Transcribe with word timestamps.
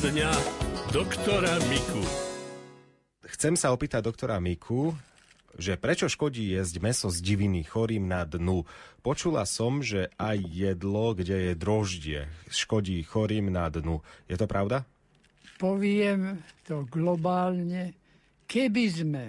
dňa 0.00 0.32
doktora 0.96 1.60
Miku. 1.68 2.00
Chcem 3.20 3.52
sa 3.52 3.68
opýtať 3.68 4.00
doktora 4.08 4.40
Miku, 4.40 4.96
že 5.60 5.76
prečo 5.76 6.08
škodí 6.08 6.56
jesť 6.56 6.80
meso 6.80 7.12
z 7.12 7.20
diviny 7.20 7.68
chorým 7.68 8.08
na 8.08 8.24
dnu. 8.24 8.64
Počula 9.04 9.44
som, 9.44 9.84
že 9.84 10.08
aj 10.16 10.40
jedlo, 10.56 11.12
kde 11.12 11.52
je 11.52 11.52
droždie, 11.52 12.20
škodí 12.48 12.96
chorým 13.04 13.52
na 13.52 13.68
dnu. 13.68 14.00
Je 14.24 14.40
to 14.40 14.48
pravda? 14.48 14.88
Poviem 15.60 16.40
to 16.64 16.88
globálne. 16.88 17.92
Keby 18.48 18.84
sme 18.88 19.24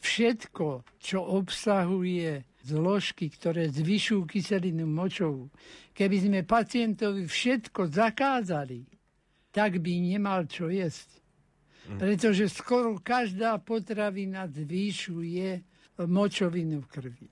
všetko, 0.00 0.96
čo 0.96 1.20
obsahuje 1.20 2.40
zložky, 2.64 3.28
ktoré 3.28 3.68
zvyšujú 3.68 4.24
kyselinu 4.24 4.88
močovú, 4.88 5.52
keby 5.92 6.16
sme 6.24 6.40
pacientovi 6.40 7.28
všetko 7.28 7.92
zakázali, 7.92 8.95
tak 9.56 9.80
by 9.80 9.92
nemal 10.12 10.44
čo 10.44 10.68
jesť. 10.68 11.16
Mm. 11.88 11.96
Pretože 11.96 12.52
skoro 12.52 13.00
každá 13.00 13.56
potravina 13.56 14.44
zvýšuje 14.44 15.64
močovinu 16.04 16.84
v 16.84 16.90
krvi. 16.92 17.28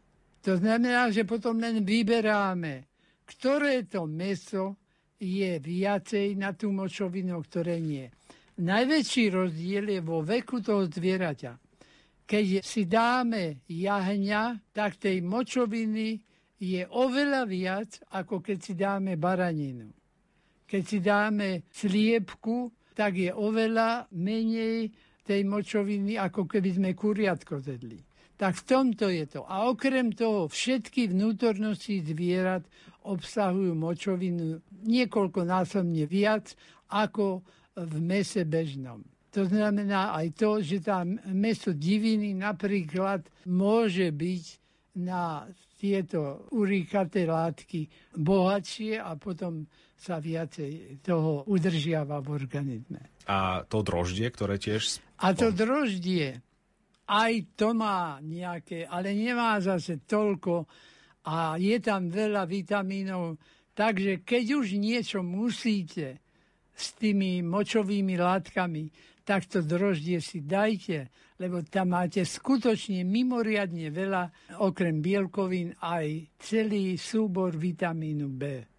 To 0.48 0.56
znamená, 0.56 1.12
že 1.12 1.28
potom 1.28 1.60
len 1.60 1.84
vyberáme, 1.84 2.88
ktoré 3.28 3.84
to 3.84 4.08
meso 4.08 4.80
je 5.20 5.60
viacej 5.60 6.36
na 6.40 6.56
tú 6.56 6.72
močovinu, 6.72 7.36
ktoré 7.44 7.76
nie. 7.76 8.08
Najväčší 8.60 9.24
rozdiel 9.32 9.84
je 9.92 10.00
vo 10.00 10.24
veku 10.24 10.64
toho 10.64 10.88
zvieraťa. 10.88 11.52
Keď 12.24 12.64
si 12.64 12.88
dáme 12.88 13.64
jahňa, 13.68 14.72
tak 14.72 14.96
tej 14.96 15.20
močoviny 15.20 16.24
je 16.56 16.88
oveľa 16.88 17.42
viac, 17.44 18.00
ako 18.16 18.40
keď 18.40 18.58
si 18.64 18.72
dáme 18.72 19.20
baraninu. 19.20 19.92
Keď 20.64 20.82
si 20.82 20.98
dáme 21.00 21.48
sliepku, 21.70 22.72
tak 22.94 23.18
je 23.18 23.30
oveľa 23.34 24.08
menej 24.14 24.88
tej 25.24 25.40
močoviny, 25.48 26.20
ako 26.20 26.44
keby 26.44 26.70
sme 26.76 26.90
kuriatko 26.92 27.58
zedli. 27.58 27.98
Tak 28.34 28.60
v 28.60 28.66
tomto 28.66 29.06
je 29.08 29.24
to. 29.30 29.40
A 29.46 29.70
okrem 29.70 30.10
toho 30.10 30.50
všetky 30.50 31.14
vnútornosti 31.14 32.02
zvierat 32.02 32.66
obsahujú 33.06 33.72
močovinu 33.78 34.58
niekoľkonásobne 34.84 36.04
viac 36.04 36.52
ako 36.90 37.46
v 37.78 37.94
mese 38.02 38.42
bežnom. 38.44 39.02
To 39.34 39.46
znamená 39.50 40.14
aj 40.14 40.26
to, 40.38 40.62
že 40.62 40.78
tá 40.78 41.02
meso 41.34 41.74
diviny 41.74 42.38
napríklad 42.38 43.26
môže 43.50 44.14
byť 44.14 44.44
na 45.02 45.50
tieto 45.74 46.46
urikaté 46.54 47.26
látky 47.26 47.90
bohatšie 48.14 49.02
a 49.02 49.18
potom 49.18 49.66
sa 50.04 50.20
viacej 50.20 51.00
toho 51.00 51.48
udržiava 51.48 52.20
v 52.20 52.28
organizme. 52.36 53.00
A 53.24 53.64
to 53.64 53.80
droždie, 53.80 54.28
ktoré 54.28 54.60
tiež... 54.60 55.00
A 55.24 55.32
to 55.32 55.48
droždie, 55.48 56.44
aj 57.08 57.32
to 57.56 57.72
má 57.72 58.20
nejaké, 58.20 58.84
ale 58.84 59.16
nemá 59.16 59.56
zase 59.64 60.04
toľko 60.04 60.68
a 61.24 61.56
je 61.56 61.80
tam 61.80 62.12
veľa 62.12 62.44
vitamínov, 62.44 63.40
takže 63.72 64.20
keď 64.20 64.44
už 64.60 64.76
niečo 64.76 65.24
musíte 65.24 66.20
s 66.76 66.92
tými 67.00 67.40
močovými 67.40 68.20
látkami, 68.20 68.92
tak 69.24 69.48
to 69.48 69.64
droždie 69.64 70.20
si 70.20 70.44
dajte, 70.44 71.08
lebo 71.40 71.64
tam 71.64 71.96
máte 71.96 72.28
skutočne 72.28 73.08
mimoriadne 73.08 73.88
veľa, 73.88 74.52
okrem 74.60 75.00
bielkovín, 75.00 75.72
aj 75.80 76.28
celý 76.36 77.00
súbor 77.00 77.56
vitamínu 77.56 78.28
B. 78.28 78.73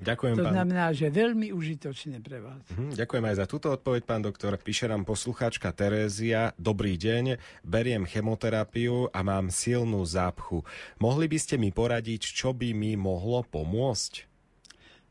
Ďakujem, 0.00 0.34
to 0.40 0.44
pán. 0.48 0.54
znamená, 0.56 0.86
že 0.96 1.12
veľmi 1.12 1.52
užitočné 1.52 2.24
pre 2.24 2.40
vás. 2.40 2.64
Mhm, 2.72 2.96
ďakujem 2.96 3.24
aj 3.28 3.36
za 3.36 3.46
túto 3.46 3.68
odpoveď, 3.68 4.02
pán 4.08 4.24
doktor. 4.24 4.56
Píše 4.56 4.88
nám 4.88 5.04
poslucháčka 5.04 5.76
Terézia. 5.76 6.56
Dobrý 6.56 6.96
deň, 6.96 7.36
beriem 7.60 8.08
chemoterapiu 8.08 9.12
a 9.12 9.20
mám 9.20 9.52
silnú 9.52 10.00
zápchu. 10.08 10.64
Mohli 10.96 11.28
by 11.28 11.38
ste 11.38 11.54
mi 11.60 11.68
poradiť, 11.68 12.32
čo 12.32 12.56
by 12.56 12.72
mi 12.72 12.96
mohlo 12.96 13.44
pomôcť? 13.44 14.24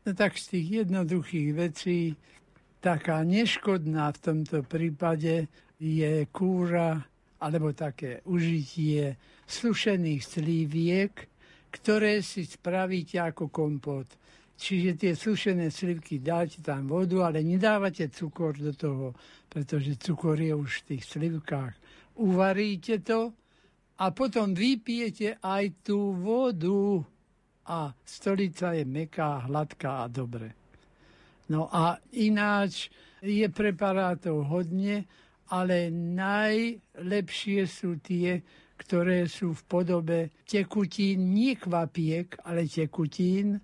No 0.04 0.10
tak 0.18 0.34
z 0.34 0.58
tých 0.58 0.68
jednoduchých 0.84 1.50
vecí 1.54 2.18
taká 2.82 3.22
neškodná 3.22 4.10
v 4.10 4.18
tomto 4.18 4.66
prípade 4.66 5.46
je 5.78 6.26
kúra 6.34 7.06
alebo 7.40 7.72
také 7.72 8.20
užitie 8.26 9.16
sušených 9.46 10.22
slíviek, 10.24 11.12
ktoré 11.70 12.20
si 12.20 12.44
spravíte 12.44 13.22
ako 13.22 13.48
kompot. 13.48 14.08
Čiže 14.60 15.00
tie 15.00 15.12
sušené 15.16 15.72
slivky 15.72 16.20
dáte 16.20 16.60
tam 16.60 16.92
vodu, 16.92 17.24
ale 17.24 17.40
nedávate 17.40 18.12
cukor 18.12 18.60
do 18.60 18.76
toho, 18.76 19.16
pretože 19.48 19.96
cukor 19.96 20.36
je 20.36 20.52
už 20.52 20.84
v 20.84 20.86
tých 20.92 21.04
slivkách. 21.16 21.74
Uvaríte 22.20 23.00
to 23.00 23.32
a 23.96 24.12
potom 24.12 24.52
vypijete 24.52 25.40
aj 25.40 25.64
tú 25.80 26.12
vodu 26.12 27.00
a 27.72 27.88
stolica 28.04 28.76
je 28.76 28.84
meká, 28.84 29.48
hladká 29.48 30.04
a 30.04 30.12
dobre. 30.12 30.52
No 31.48 31.72
a 31.72 31.96
ináč 32.20 32.92
je 33.24 33.48
preparátov 33.48 34.44
hodne, 34.44 35.08
ale 35.48 35.88
najlepšie 35.90 37.64
sú 37.64 37.96
tie, 38.04 38.44
ktoré 38.76 39.24
sú 39.24 39.56
v 39.56 39.62
podobe 39.64 40.18
tekutín, 40.44 41.32
nie 41.32 41.56
kvapiek, 41.56 42.44
ale 42.44 42.68
tekutín, 42.68 43.56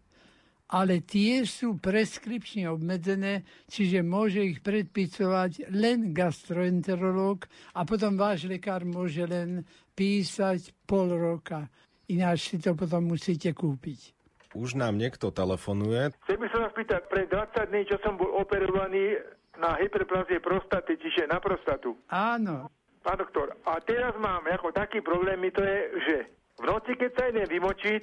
ale 0.66 1.02
tie 1.02 1.46
sú 1.46 1.78
preskripčne 1.78 2.66
obmedzené, 2.66 3.46
čiže 3.70 4.02
môže 4.02 4.42
ich 4.42 4.58
predpisovať 4.62 5.70
len 5.70 6.10
gastroenterológ 6.10 7.46
a 7.78 7.86
potom 7.86 8.18
váš 8.18 8.50
lekár 8.50 8.82
môže 8.82 9.22
len 9.26 9.62
písať 9.94 10.74
pol 10.84 11.14
roka. 11.14 11.70
Ináč 12.10 12.54
si 12.54 12.56
to 12.58 12.74
potom 12.74 13.14
musíte 13.14 13.54
kúpiť. 13.54 14.14
Už 14.56 14.78
nám 14.78 14.96
niekto 14.96 15.30
telefonuje. 15.30 16.14
Chcem 16.24 16.38
by 16.38 16.48
som 16.48 16.60
vás 16.64 16.74
pýtať, 16.74 17.02
pre 17.12 17.28
20 17.28 17.70
dní, 17.70 17.82
čo 17.86 17.96
som 18.00 18.16
bol 18.16 18.30
operovaný 18.40 19.20
na 19.60 19.76
hyperplazie 19.76 20.40
prostaty, 20.40 20.96
čiže 20.96 21.28
na 21.28 21.38
prostatu. 21.42 21.96
Áno. 22.08 22.72
Pán 23.04 23.22
doktor, 23.22 23.54
a 23.62 23.78
teraz 23.84 24.18
mám 24.18 24.42
ako 24.50 24.74
taký 24.74 24.98
problém, 24.98 25.38
to 25.54 25.62
je, 25.62 25.78
že 26.02 26.16
v 26.58 26.64
noci, 26.66 26.98
keď 26.98 27.10
sa 27.14 27.22
idem 27.30 27.46
vymočiť, 27.46 28.02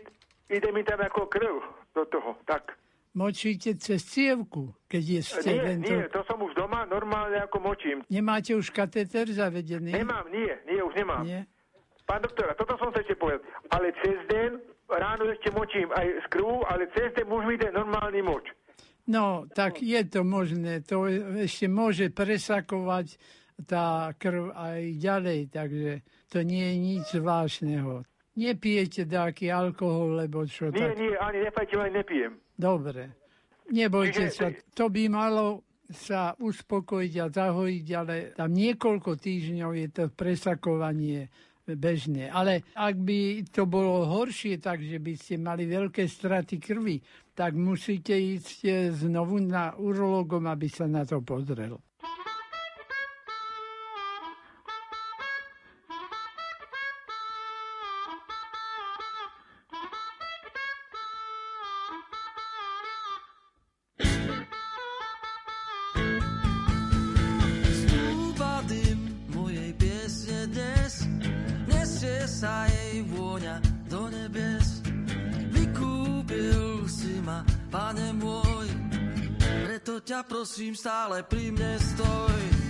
ide 0.54 0.70
mi 0.72 0.86
tam 0.86 1.02
ako 1.02 1.26
krv 1.28 1.56
do 1.98 2.04
toho, 2.06 2.38
tak. 2.46 2.78
Močíte 3.14 3.78
cez 3.78 4.02
cievku, 4.10 4.74
keď 4.90 5.04
je 5.06 5.22
ste 5.22 5.52
Nie, 5.54 5.78
nie, 5.78 6.10
to 6.10 6.26
som 6.26 6.42
už 6.42 6.58
doma 6.58 6.82
normálne 6.90 7.38
ako 7.46 7.62
močím. 7.62 8.02
Nemáte 8.10 8.58
už 8.58 8.74
kateter 8.74 9.30
zavedený? 9.30 9.94
Nemám, 9.94 10.26
nie, 10.34 10.50
nie, 10.66 10.82
už 10.82 10.98
nemám. 10.98 11.22
Nie? 11.22 11.46
Pán 12.10 12.26
doktor, 12.26 12.58
toto 12.58 12.74
som 12.82 12.90
sa 12.90 13.06
ešte 13.06 13.14
povedal. 13.14 13.46
Ale 13.70 13.94
cez 14.02 14.18
deň, 14.34 14.50
ráno 14.90 15.30
ešte 15.30 15.54
močím 15.54 15.94
aj 15.94 16.08
z 16.10 16.26
krvu, 16.34 16.66
ale 16.66 16.90
cez 16.98 17.14
deň 17.14 17.26
už 17.30 17.44
mi 17.46 17.54
ide 17.54 17.70
normálny 17.70 18.22
moč. 18.26 18.50
No, 19.06 19.46
tak 19.46 19.84
je 19.84 20.02
to 20.10 20.26
možné. 20.26 20.82
To 20.90 21.06
ešte 21.38 21.70
môže 21.70 22.10
presakovať 22.10 23.20
tá 23.70 24.10
krv 24.18 24.58
aj 24.58 24.80
ďalej, 24.98 25.40
takže 25.54 25.92
to 26.34 26.42
nie 26.42 26.66
je 26.66 26.76
nič 26.82 27.06
zvláštneho. 27.14 28.04
Nepijete 28.34 29.06
dáky 29.06 29.54
alkohol, 29.54 30.26
lebo 30.26 30.42
čo 30.50 30.74
Nie, 30.74 30.90
tak... 30.90 30.98
nie, 30.98 31.14
ani 31.14 31.40
nefajčím, 31.46 31.80
ani 31.80 31.94
nepijem. 32.02 32.34
Dobre. 32.58 33.14
Nebojte 33.70 34.30
Čiže- 34.30 34.34
sa, 34.34 34.48
to 34.74 34.90
by 34.90 35.04
malo 35.06 35.62
sa 35.94 36.34
uspokojiť 36.42 37.14
a 37.22 37.26
zahojiť, 37.30 37.88
ale 37.94 38.16
tam 38.34 38.50
niekoľko 38.50 39.20
týždňov 39.22 39.72
je 39.78 39.88
to 39.94 40.04
presakovanie 40.10 41.30
bežné. 41.64 42.28
Ale 42.28 42.66
ak 42.76 42.96
by 43.00 43.46
to 43.48 43.64
bolo 43.64 44.04
horšie, 44.10 44.60
takže 44.60 45.00
by 45.00 45.14
ste 45.16 45.40
mali 45.40 45.64
veľké 45.70 46.04
straty 46.04 46.60
krvi, 46.60 47.00
tak 47.32 47.56
musíte 47.56 48.14
ísť 48.14 48.60
eh, 48.68 48.92
znovu 48.92 49.40
na 49.40 49.72
urologom, 49.80 50.44
aby 50.50 50.68
sa 50.68 50.90
na 50.90 51.08
to 51.08 51.24
pozrel. 51.24 51.80
Prosím 80.26 80.74
stále 80.76 81.24
pri 81.28 81.52
mne 81.52 81.76
stoj. 81.80 82.63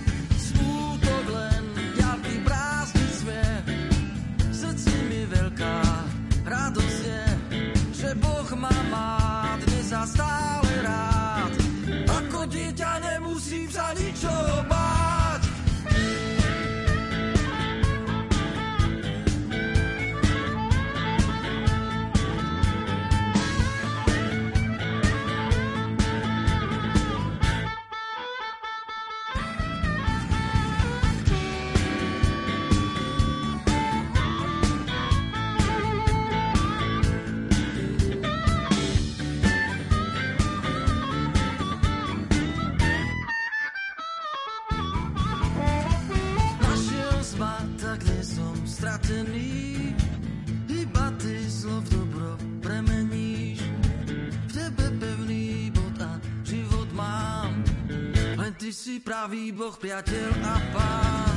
Pravý 59.24 59.56
boh, 59.56 59.72
priateľ 59.80 60.30
a 60.44 60.54
pán. 60.76 61.36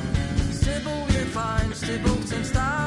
S 0.51 0.59
tebou 0.59 1.07
je 1.07 1.23
fajn, 1.31 1.67
s 1.71 1.81
tebou 1.87 2.19
chcem 2.19 2.43
stále 2.43 2.86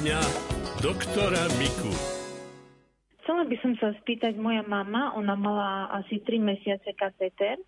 Poradňa 0.00 0.24
doktora 0.80 1.44
Miku. 1.60 1.92
Chcela 3.20 3.44
by 3.44 3.56
som 3.60 3.76
sa 3.76 3.92
spýtať, 4.00 4.32
moja 4.32 4.64
mama, 4.64 5.12
ona 5.12 5.36
mala 5.36 5.92
asi 5.92 6.24
3 6.24 6.40
mesiace 6.40 6.96
katéter, 6.96 7.60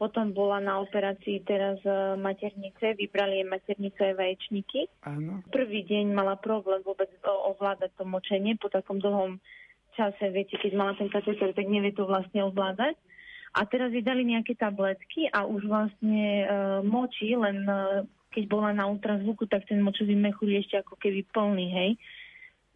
potom 0.00 0.32
bola 0.32 0.64
na 0.64 0.80
operácii 0.80 1.44
teraz 1.44 1.76
v 1.84 2.16
maternice, 2.24 2.96
vybrali 2.96 3.44
jej 3.44 3.48
maternicové 3.52 4.16
vaječníky. 4.16 4.88
Áno. 5.04 5.44
Prvý 5.52 5.84
deň 5.84 6.16
mala 6.16 6.40
problém 6.40 6.80
vôbec 6.80 7.12
ovládať 7.20 8.00
to 8.00 8.08
močenie 8.08 8.56
po 8.56 8.72
takom 8.72 8.96
dlhom 8.96 9.36
čase, 9.92 10.24
viete, 10.32 10.56
keď 10.56 10.72
mala 10.72 10.96
ten 10.96 11.12
katéter, 11.12 11.52
tak 11.52 11.68
nevie 11.68 11.92
to 11.92 12.08
vlastne 12.08 12.48
ovládať. 12.48 12.96
A 13.52 13.68
teraz 13.68 13.92
jej 13.92 14.00
dali 14.00 14.24
nejaké 14.24 14.56
tabletky 14.56 15.28
a 15.28 15.44
už 15.44 15.68
vlastne 15.68 16.16
e, 16.16 16.44
močí, 16.80 17.36
len 17.36 17.60
e, 17.68 18.08
keď 18.28 18.44
bola 18.48 18.70
na 18.76 18.86
ultrazvuku, 18.86 19.48
tak 19.48 19.64
ten 19.64 19.80
močový 19.80 20.14
mechúr 20.14 20.52
je 20.52 20.62
ešte 20.64 20.76
ako 20.80 20.94
keby 21.00 21.24
plný, 21.32 21.66
hej. 21.72 21.90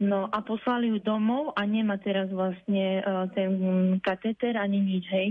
No 0.02 0.26
a 0.26 0.42
poslali 0.42 0.90
ju 0.90 0.98
domov 0.98 1.54
a 1.54 1.62
nemá 1.62 1.94
teraz 2.00 2.26
vlastne 2.32 3.04
uh, 3.04 3.30
ten 3.30 3.54
katéter 4.02 4.58
ani 4.58 4.82
nič, 4.82 5.04
hej. 5.12 5.28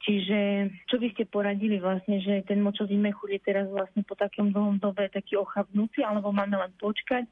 Čiže 0.00 0.72
čo 0.88 0.96
by 0.96 1.12
ste 1.12 1.28
poradili 1.28 1.76
vlastne, 1.76 2.24
že 2.24 2.40
ten 2.48 2.64
močový 2.64 2.96
mechúr 2.96 3.36
je 3.36 3.40
teraz 3.44 3.68
vlastne 3.68 4.00
po 4.00 4.16
takom 4.16 4.48
dlhom 4.48 4.80
dobe 4.80 5.12
taký 5.12 5.36
ochabnutý, 5.36 6.00
alebo 6.00 6.32
máme 6.32 6.56
len 6.56 6.72
počkať, 6.80 7.28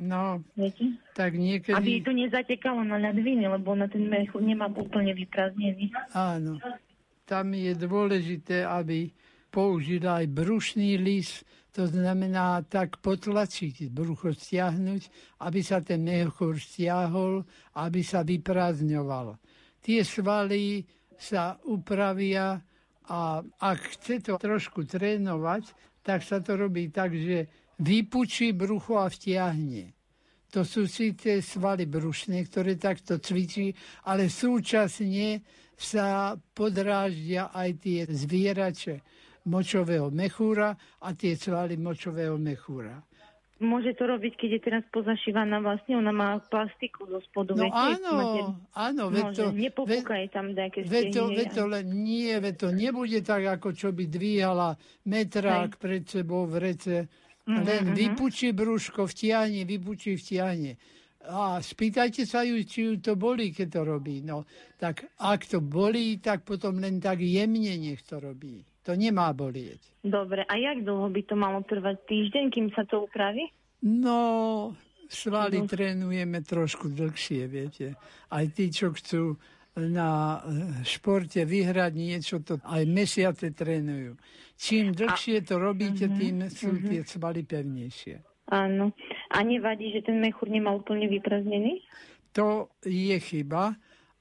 No, 0.00 0.40
viete? 0.56 0.96
tak 1.12 1.36
Aby 1.36 1.60
niekedy... 1.60 2.00
to 2.00 2.12
nezatekalo 2.16 2.80
na 2.80 2.96
ľadviny, 2.96 3.44
lebo 3.44 3.76
na 3.76 3.92
ten 3.92 4.08
mechúr 4.08 4.40
nemám 4.40 4.72
úplne 4.72 5.12
vyprázdnený. 5.12 5.92
Áno. 6.16 6.56
Tam 7.28 7.52
je 7.52 7.76
dôležité, 7.76 8.64
aby 8.64 9.12
použila 9.52 10.24
aj 10.24 10.32
brušný 10.32 10.96
lis, 10.96 11.44
to 11.72 11.84
znamená 11.84 12.64
tak 12.64 13.00
potlačiť, 13.04 13.92
brucho 13.92 14.32
stiahnuť, 14.32 15.02
aby 15.44 15.60
sa 15.60 15.84
ten 15.84 16.00
mechúr 16.00 16.56
stiahol, 16.56 17.44
aby 17.76 18.00
sa 18.00 18.24
vyprázdňoval. 18.24 19.36
Tie 19.84 20.00
svaly 20.04 20.84
sa 21.16 21.60
upravia 21.68 22.60
a 23.08 23.44
ak 23.44 23.78
chce 23.96 24.24
to 24.24 24.40
trošku 24.40 24.88
trénovať, 24.88 25.72
tak 26.00 26.24
sa 26.24 26.40
to 26.40 26.56
robí 26.56 26.88
tak, 26.88 27.12
že 27.12 27.48
vypučí 27.80 28.52
brucho 28.52 29.00
a 29.00 29.08
vtiahne. 29.08 29.92
To 30.52 30.68
sú 30.68 30.84
síce 30.84 31.40
svaly 31.40 31.88
brušné, 31.88 32.44
ktoré 32.52 32.76
takto 32.76 33.16
cvičí, 33.16 33.72
ale 34.04 34.28
súčasne 34.28 35.40
sa 35.72 36.36
podráždia 36.36 37.48
aj 37.48 37.70
tie 37.80 38.00
zvierače 38.04 39.00
močového 39.44 40.08
mechúra 40.08 40.72
a 40.98 41.08
tie 41.12 41.34
svaly 41.34 41.74
močového 41.76 42.36
mechúra. 42.36 43.02
Môže 43.62 43.94
to 43.94 44.10
robiť, 44.10 44.34
keď 44.34 44.50
je 44.50 44.60
teraz 44.60 44.82
pozašívaná 44.90 45.62
vlastne, 45.62 45.94
ona 45.94 46.10
má 46.10 46.42
plastiku 46.42 47.06
zo 47.06 47.22
spodu, 47.22 47.54
No 47.54 47.70
viete? 47.70 47.78
áno, 47.94 48.10
Máte- 48.12 48.44
áno, 48.74 49.02
veď 49.06 49.26
to, 49.32 49.44
nepopúka 49.54 50.14
je 50.18 50.28
tam 50.28 50.46
nejaké 50.50 50.82
veď 50.82 51.04
to, 51.14 51.22
veď 51.30 51.48
to 51.54 51.64
len 51.70 51.86
nie, 51.86 52.34
veď 52.34 52.54
to 52.58 52.68
nebude 52.74 53.22
tak, 53.22 53.46
ako 53.46 53.70
čo 53.70 53.94
by 53.94 54.10
dvíhala 54.10 54.74
metrák 55.06 55.78
pred 55.78 56.02
sebou 56.02 56.42
v 56.44 56.54
rece. 56.60 57.06
Mhm, 57.42 57.62
Len 57.62 57.84
vypučí 57.92 58.50
brúško, 58.50 59.06
vtiahne, 59.06 59.62
vypučí, 59.62 60.14
vtiahne. 60.14 60.74
A 61.22 61.62
spýtajte 61.62 62.26
sa 62.26 62.42
ju, 62.42 62.58
či 62.66 62.82
ju 62.82 62.92
to 62.98 63.14
bolí, 63.14 63.54
keď 63.54 63.68
to 63.72 63.82
robí. 63.84 64.26
No, 64.26 64.42
tak 64.74 65.06
ak 65.16 65.46
to 65.46 65.62
bolí, 65.62 66.18
tak 66.18 66.42
potom 66.42 66.82
len 66.82 66.98
tak 66.98 67.18
jemne 67.18 67.78
nech 67.78 68.02
to 68.02 68.18
robí. 68.18 68.58
To 68.82 68.98
nemá 68.98 69.30
bolieť. 69.30 69.78
Dobre, 70.02 70.42
a 70.42 70.54
jak 70.58 70.82
dlho 70.82 71.06
by 71.06 71.22
to 71.22 71.34
malo 71.38 71.62
trvať? 71.62 72.02
Týždeň, 72.10 72.44
kým 72.50 72.66
sa 72.74 72.82
to 72.82 73.06
upraví? 73.06 73.46
No, 73.82 74.74
svaly 75.06 75.62
trénujeme 75.66 76.42
trošku 76.42 76.90
dlhšie, 76.90 77.46
viete. 77.46 77.94
Aj 78.30 78.42
tí, 78.50 78.74
čo 78.74 78.90
chcú 78.90 79.38
na 79.78 80.38
eh, 80.38 80.84
športe 80.84 81.40
vyhrať 81.48 81.92
niečo, 81.96 82.36
to 82.44 82.60
aj 82.60 82.82
mesiace 82.84 83.54
trénujú. 83.56 84.16
Čím 84.60 84.92
dlhšie 84.92 85.42
to 85.42 85.58
robíte, 85.58 86.06
tým 86.12 86.46
sú 86.52 86.76
tie 86.84 87.02
svaly 87.02 87.42
pevnejšie. 87.42 88.46
Áno. 88.52 88.92
A 89.32 89.40
nevadí, 89.40 89.90
že 89.96 90.04
ten 90.04 90.20
mechúr 90.20 90.52
nemá 90.52 90.76
úplne 90.76 91.08
vyprázdnený? 91.08 91.80
To 92.36 92.68
je 92.84 93.16
chyba, 93.16 93.72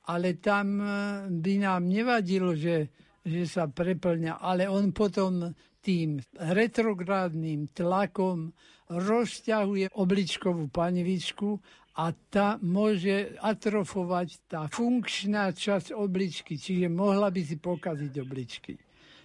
ale 0.07 0.39
tam 0.39 0.79
eh, 0.79 0.87
by 1.27 1.53
nám 1.59 1.81
nevadilo, 1.85 2.55
že, 2.55 2.87
že 3.21 3.43
sa 3.45 3.69
preplňa, 3.69 4.41
ale 4.41 4.65
on 4.65 4.91
potom 4.91 5.53
tým 5.81 6.21
retrográdnym 6.37 7.73
tlakom 7.73 8.53
rozťahuje 8.91 9.93
obličkovú 9.97 10.69
panvičku 10.69 11.57
a 11.97 12.15
tá 12.31 12.55
môže 12.63 13.35
atrofovať 13.43 14.47
tá 14.47 14.67
funkčná 14.71 15.51
časť 15.51 15.91
obličky, 15.91 16.55
čiže 16.55 16.87
mohla 16.87 17.27
by 17.27 17.41
si 17.43 17.59
pokaziť 17.59 18.13
obličky. 18.21 18.73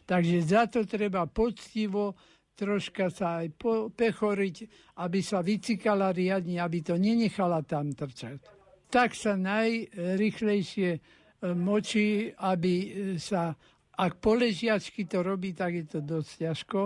Takže 0.07 0.39
za 0.43 0.67
to 0.71 0.87
treba 0.87 1.27
poctivo 1.27 2.15
troška 2.57 3.13
sa 3.13 3.45
aj 3.45 3.53
pechoriť, 3.93 4.57
aby 5.03 5.21
sa 5.21 5.45
vycikala 5.45 6.11
riadne, 6.11 6.57
aby 6.59 6.81
to 6.81 6.97
nenechala 6.97 7.61
tam 7.63 7.93
trčať. 7.93 8.41
Tak 8.89 9.13
sa 9.13 9.37
najrychlejšie 9.37 10.91
e, 10.97 11.01
močí, 11.53 12.33
aby 12.33 12.73
e, 12.73 12.89
sa, 13.21 13.53
ak 13.97 14.21
poležiačky 14.21 15.09
to 15.09 15.25
robí, 15.25 15.57
tak 15.57 15.73
je 15.73 15.85
to 15.89 16.01
dosť 16.05 16.31
ťažko, 16.45 16.81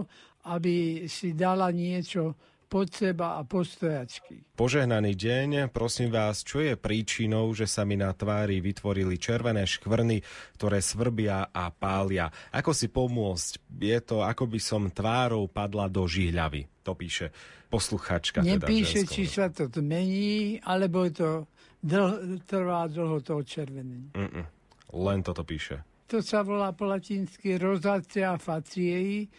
aby 0.46 1.04
si 1.10 1.34
dala 1.34 1.68
niečo 1.74 2.38
pod 2.70 2.86
seba 2.94 3.34
a 3.34 3.42
postojačky. 3.42 4.54
Požehnaný 4.54 5.18
deň, 5.18 5.74
prosím 5.74 6.14
vás, 6.14 6.46
čo 6.46 6.62
je 6.62 6.78
príčinou, 6.78 7.50
že 7.50 7.66
sa 7.66 7.82
mi 7.82 7.98
na 7.98 8.14
tvári 8.14 8.62
vytvorili 8.62 9.18
červené 9.18 9.66
škvrny, 9.66 10.22
ktoré 10.54 10.78
svrbia 10.78 11.50
a 11.50 11.74
pália? 11.74 12.30
Ako 12.54 12.70
si 12.70 12.86
pomôcť? 12.86 13.74
Je 13.74 13.98
to, 13.98 14.22
ako 14.22 14.46
by 14.46 14.60
som 14.62 14.86
tvárou 14.86 15.50
padla 15.50 15.90
do 15.90 16.06
žihľavy. 16.06 16.70
To 16.86 16.94
píše 16.94 17.34
posluchačka. 17.66 18.38
Nepíše, 18.46 19.02
teda 19.02 19.12
či 19.18 19.22
sa 19.26 19.46
to 19.50 19.66
zmení, 19.66 20.62
alebo 20.62 21.10
to 21.10 21.50
dlh, 21.82 22.38
trvá 22.46 22.86
dlho 22.86 23.18
to. 23.18 23.42
Mm-mm. 23.42 24.46
Len 24.94 25.18
toto 25.26 25.42
píše. 25.42 25.89
To 26.10 26.18
sa 26.18 26.42
volá 26.42 26.74
po 26.74 26.90
latinsky 26.90 27.54
rozácia 27.54 28.34
faciei 28.34 29.30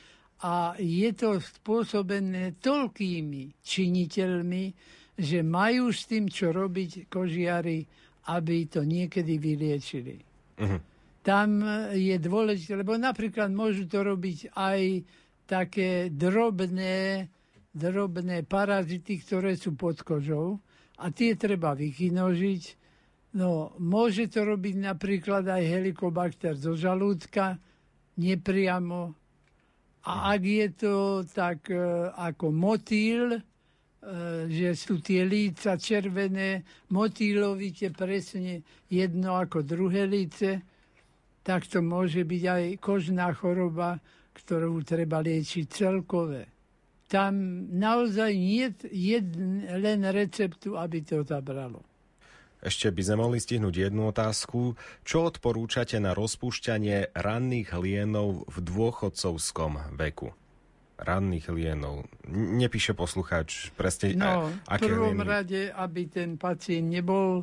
a 0.48 0.72
je 0.80 1.12
to 1.12 1.36
spôsobené 1.44 2.56
toľkými 2.64 3.60
činiteľmi, 3.60 4.64
že 5.20 5.44
majú 5.44 5.92
s 5.92 6.08
tým, 6.08 6.32
čo 6.32 6.56
robiť 6.56 7.12
kožiari, 7.12 7.84
aby 8.32 8.72
to 8.72 8.88
niekedy 8.88 9.36
vyliečili. 9.36 10.16
Mhm. 10.64 10.78
Tam 11.22 11.62
je 11.94 12.18
dôležité, 12.18 12.74
lebo 12.80 12.98
napríklad 12.98 13.54
môžu 13.54 13.86
to 13.86 14.02
robiť 14.02 14.58
aj 14.58 15.06
také 15.46 16.10
drobné, 16.10 17.30
drobné 17.70 18.42
parazity, 18.48 19.22
ktoré 19.22 19.54
sú 19.54 19.78
pod 19.78 20.02
kožou 20.02 20.58
a 20.98 21.14
tie 21.14 21.38
treba 21.38 21.78
vykinožiť. 21.78 22.81
No, 23.32 23.72
môže 23.80 24.28
to 24.28 24.44
robiť 24.44 24.76
napríklad 24.76 25.48
aj 25.48 25.64
helikobakter 25.64 26.52
zo 26.60 26.76
žalúdka, 26.76 27.56
nepriamo. 28.20 29.16
A 30.04 30.36
ak 30.36 30.42
je 30.44 30.68
to 30.76 30.96
tak 31.32 31.72
e, 31.72 31.80
ako 32.12 32.52
motýl, 32.52 33.40
že 34.50 34.74
sú 34.74 34.98
tie 34.98 35.22
líca 35.22 35.78
červené, 35.78 36.66
motýlovite 36.90 37.94
presne 37.94 38.66
jedno 38.90 39.38
ako 39.38 39.62
druhé 39.62 40.10
líce, 40.10 40.58
tak 41.46 41.70
to 41.70 41.86
môže 41.86 42.26
byť 42.26 42.44
aj 42.50 42.64
kožná 42.82 43.30
choroba, 43.38 44.02
ktorú 44.34 44.82
treba 44.82 45.22
liečiť 45.22 45.66
celkové. 45.70 46.50
Tam 47.06 47.68
naozaj 47.70 48.32
nie 48.34 48.74
je 48.90 49.20
len 49.78 50.02
receptu, 50.10 50.80
aby 50.80 51.06
to 51.06 51.22
zabralo. 51.22 51.91
Ešte 52.62 52.94
by 52.94 53.02
sme 53.02 53.16
mohli 53.26 53.42
stihnúť 53.42 53.90
jednu 53.90 54.14
otázku. 54.14 54.78
Čo 55.02 55.34
odporúčate 55.34 55.98
na 55.98 56.14
rozpúšťanie 56.14 57.18
ranných 57.18 57.74
hlienov 57.74 58.46
v 58.46 58.58
dôchodcovskom 58.62 59.98
veku? 59.98 60.38
ranných 61.02 61.50
lienov. 61.50 62.06
Nepíše 62.30 62.94
poslucháč 62.94 63.74
presne, 63.74 64.14
no, 64.14 64.54
aké 64.70 64.86
v 64.86 65.02
prvom 65.02 65.18
lieny. 65.18 65.26
rade, 65.26 65.62
aby 65.74 66.06
ten 66.06 66.38
pacient 66.38 66.88
nebol 66.94 67.42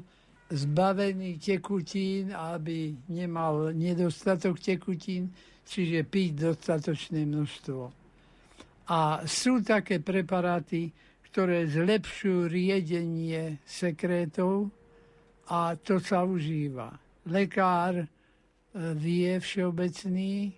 zbavený 0.49 1.43
tekutín 1.43 2.33
a 2.33 2.57
aby 2.57 2.95
nemal 3.11 3.75
nedostatok 3.75 4.63
tekutín, 4.63 5.35
čiže 5.67 6.07
piť 6.07 6.55
dostatočné 6.55 7.27
množstvo. 7.27 7.83
A 8.89 9.27
sú 9.29 9.61
také 9.61 10.01
preparáty, 10.01 10.95
ktoré 11.29 11.69
zlepšujú 11.69 12.49
riedenie 12.49 13.61
sekrétov 13.69 14.73
a 15.49 15.77
to 15.81 15.97
sa 16.01 16.25
užíva. 16.29 16.93
Lekár 17.29 18.05
e, 18.05 18.07
vie 18.97 19.41
všeobecný, 19.41 20.53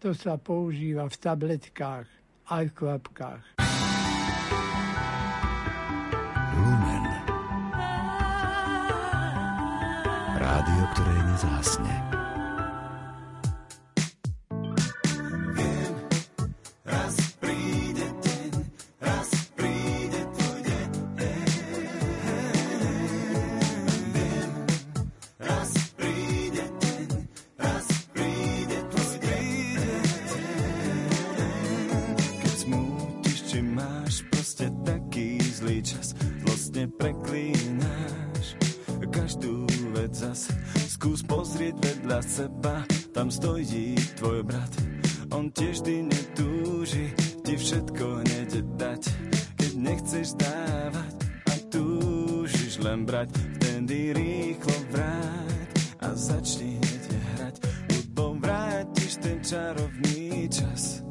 to 0.00 0.12
sa 0.12 0.36
používa 0.36 1.08
v 1.08 1.16
tabletkách 1.16 2.08
aj 2.52 2.64
v 2.68 2.76
kvapkách. 2.76 3.44
Lumen. 6.60 7.04
Rádio, 10.36 10.82
ktoré 10.92 11.16
nezásne. 11.24 12.13
Ti 47.54 47.70
všetko 47.70 48.06
hneď 48.26 48.52
dať. 48.74 49.02
Keď 49.62 49.72
nechceš 49.78 50.34
dávať 50.34 51.14
a 51.46 51.54
túžiš 51.70 52.82
len 52.82 53.06
brať, 53.06 53.30
vtedy 53.30 54.10
rýchlo 54.10 54.74
vráť 54.90 55.70
a 56.02 56.08
začni 56.18 56.82
hneď 56.82 57.04
hrať. 57.14 57.56
Hudbou 57.94 58.42
vrátiš 58.42 59.22
ten 59.22 59.38
čarovný 59.38 60.50
čas. 60.50 61.06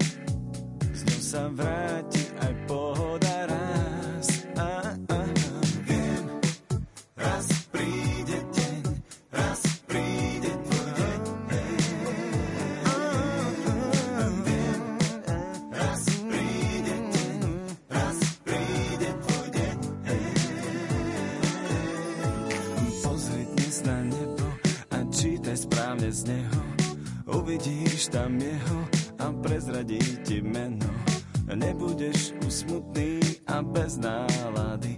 Z 0.92 1.00
ňou 1.08 1.22
sa 1.24 1.48
vráti 1.48 2.28
aj 2.44 2.54
pohoda 2.68 3.23
Uvidíš 27.34 28.14
tam 28.14 28.38
jeho 28.38 28.80
a 29.20 29.34
prezradí 29.42 30.02
ti 30.22 30.42
meno. 30.42 30.90
Nebudeš 31.50 32.34
usmutný 32.46 33.20
a 33.50 33.62
bez 33.62 34.00
nálady 34.00 34.98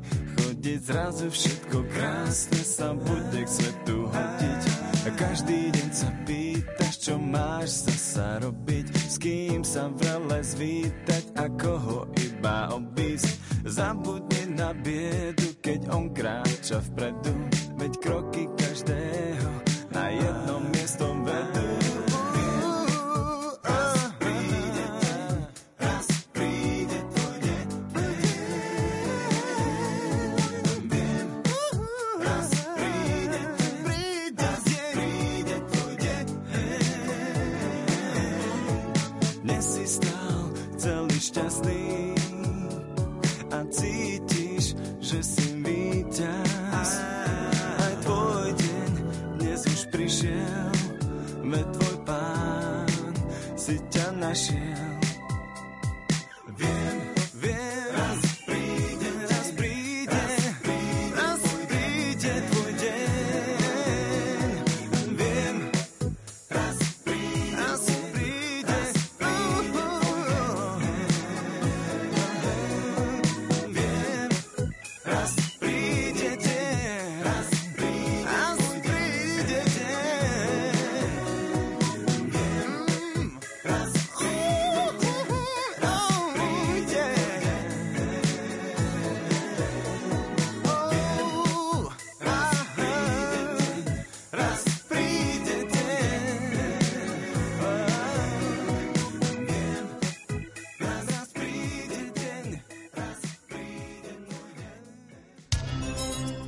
chodiť 0.66 0.82
zrazu 0.82 1.28
všetko 1.30 1.78
krásne 1.94 2.62
sa 2.66 2.90
bude 2.98 3.42
k 3.44 3.50
svetu 3.50 4.10
hodiť. 4.10 4.62
Každý 5.14 5.70
deň 5.70 5.90
sa 5.94 6.10
pýtaš, 6.26 6.94
čo 6.98 7.22
máš 7.22 7.86
zasa 7.86 8.42
robiť, 8.42 8.86
s 8.90 9.16
kým 9.22 9.62
sa 9.62 9.94
vrele 9.94 10.42
zvítať 10.42 11.38
a 11.38 11.46
koho 11.54 12.10
iba 12.18 12.74
obísť. 12.74 13.30
Zabudni 13.70 14.58
na 14.58 14.74
biedu, 14.74 15.54
keď 15.62 15.94
on 15.94 16.10
kráča 16.10 16.82
vpredu, 16.82 17.36
veď 17.78 17.94
kroky 18.02 18.50
každého 18.58 19.35
celý 41.36 41.52
šťastný 41.52 42.05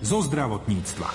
zo 0.08 0.24
zdravotníctva. 0.24 1.12